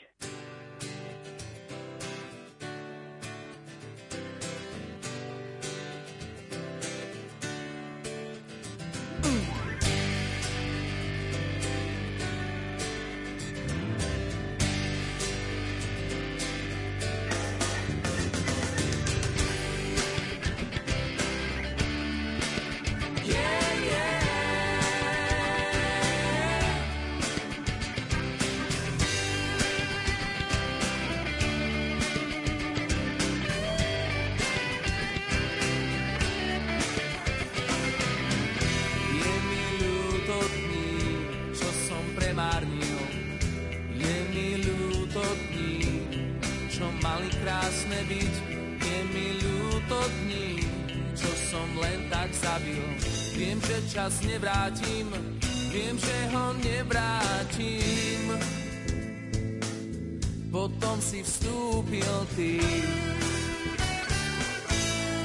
Potom 60.69 61.01
si 61.01 61.25
vstúpil 61.25 62.15
ty 62.37 62.61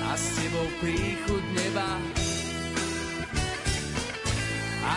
a 0.08 0.16
s 0.16 0.26
tebou 0.39 0.68
príchud 0.80 1.44
neba. 1.52 2.00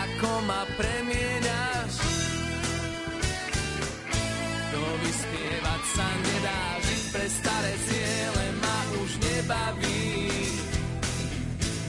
Ako 0.07 0.31
ma 0.47 0.63
premieňaš, 0.79 1.93
to 4.71 4.83
vyspievať 5.03 5.81
sa 5.99 6.07
nedá, 6.15 6.61
žiť 6.79 7.03
pre 7.11 7.27
staré 7.27 7.73
ciele 7.83 8.45
ma 8.63 8.79
už 9.03 9.11
nebaví. 9.19 10.31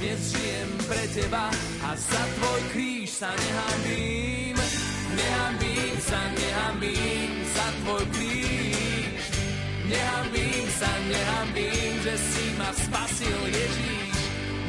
Dnes 0.02 0.20
žijem 0.34 0.70
pre 0.90 1.04
teba 1.14 1.46
a 1.86 1.90
za 1.94 2.22
tvoj 2.42 2.61
kríž 2.74 3.22
sa 3.22 3.30
nehambím. 3.30 4.59
Nehambím 5.14 5.96
sa, 6.02 6.20
nehambím 6.34 7.30
za 7.54 7.66
tvoj 7.86 8.04
kríž. 8.18 8.47
Nehambím 9.89 10.68
sa, 10.76 10.91
nehambím, 11.09 11.93
že 12.05 12.14
si 12.20 12.45
ma 12.61 12.70
spasil 12.76 13.41
Ježíš. 13.49 14.16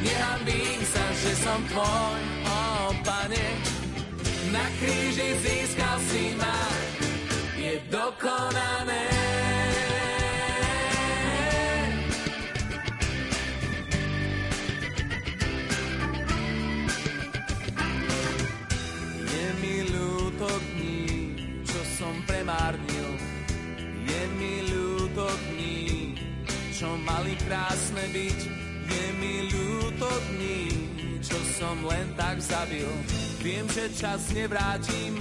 Nehambím 0.00 0.80
sa, 0.88 1.04
že 1.12 1.32
som 1.44 1.60
tvoj, 1.68 2.20
o 2.48 2.56
oh, 2.56 2.88
pane. 3.04 3.46
Na 4.48 4.64
kríži 4.80 5.36
získal 5.44 6.00
si 6.08 6.32
ma, 6.40 6.60
je 7.60 7.84
dokonané. 7.92 9.09
Mali 27.10 27.34
krásne 27.42 28.04
byť. 28.14 28.40
Je 28.90 29.04
mi 29.18 29.34
ľúto 29.50 30.08
dní, 30.30 30.62
čo 31.22 31.38
som 31.58 31.76
len 31.86 32.06
tak 32.14 32.38
zabil. 32.38 32.86
Viem, 33.42 33.66
že 33.70 33.90
čas 33.94 34.30
nevrátim, 34.30 35.18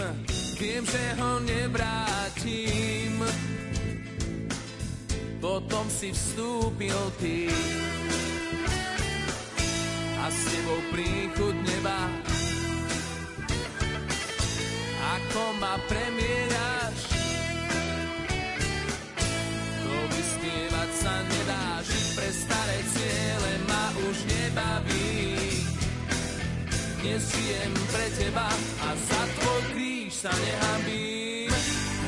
viem, 0.57 0.83
že 0.85 1.03
ho 1.17 1.41
nevrátim. 1.41 3.13
Potom 5.39 5.87
si 5.87 6.11
vstúpil 6.11 6.99
ty 7.17 7.47
a 10.19 10.25
s 10.27 10.39
tebou 10.51 10.81
príchod 10.91 11.55
neba. 11.63 11.99
Ako 14.99 15.43
ma 15.63 15.79
premieňaš, 15.87 16.78
už 24.59 24.89
nebaví. 24.89 25.65
Nesiem 27.03 27.71
pre 27.91 28.07
teba 28.19 28.49
a 28.83 28.89
za 28.91 29.21
tvoj 29.39 29.61
kríž 29.73 30.13
sa 30.13 30.31
nehambím. 30.35 31.51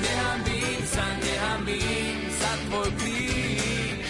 Nehambím 0.02 0.82
sa, 0.84 1.06
nehambím 1.24 2.20
za 2.39 2.54
tvoj 2.68 2.89
kríž. 2.99 4.08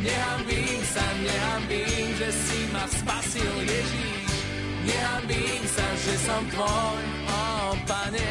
Nehambím 0.00 0.80
sa, 0.92 1.04
nehambím, 1.24 2.06
že 2.20 2.28
si 2.32 2.60
ma 2.72 2.84
spasil 2.88 3.54
Ježíš. 3.64 4.32
Nehambím 4.80 5.62
sa, 5.68 5.86
že 6.04 6.14
som 6.24 6.42
tvoj, 6.52 7.00
o 7.28 7.36
oh, 7.36 7.72
pane. 7.84 8.28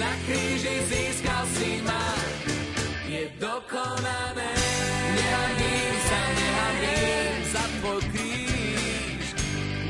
Na 0.00 0.10
kríži 0.26 0.76
získal 0.90 1.44
si 1.54 1.80
ma, 1.84 2.06
je 3.08 3.28
dokonané. 3.40 4.52
Nehambím 5.14 5.94
sa, 6.08 6.20
nehambím 6.34 7.36
za 7.52 7.64
tvoj 7.80 8.00
kríž. 8.12 8.33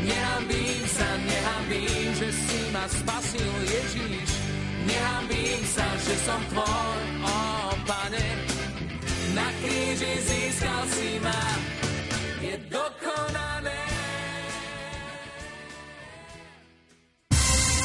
Nehambím 0.05 0.85
sa, 0.85 1.09
nehambím, 1.17 2.09
že 2.15 2.29
si 2.29 2.61
ma 2.73 2.85
spasil 2.89 3.53
Ježíš. 3.65 4.31
Nehambím 4.85 5.63
sa, 5.65 5.87
že 5.97 6.15
som 6.29 6.41
tvoj, 6.53 7.01
o 7.25 7.33
oh, 7.33 7.73
pane. 7.89 8.27
Na 9.33 9.49
kríži 9.65 10.13
získal 10.21 10.85
si 10.93 11.17
ma, 11.25 11.41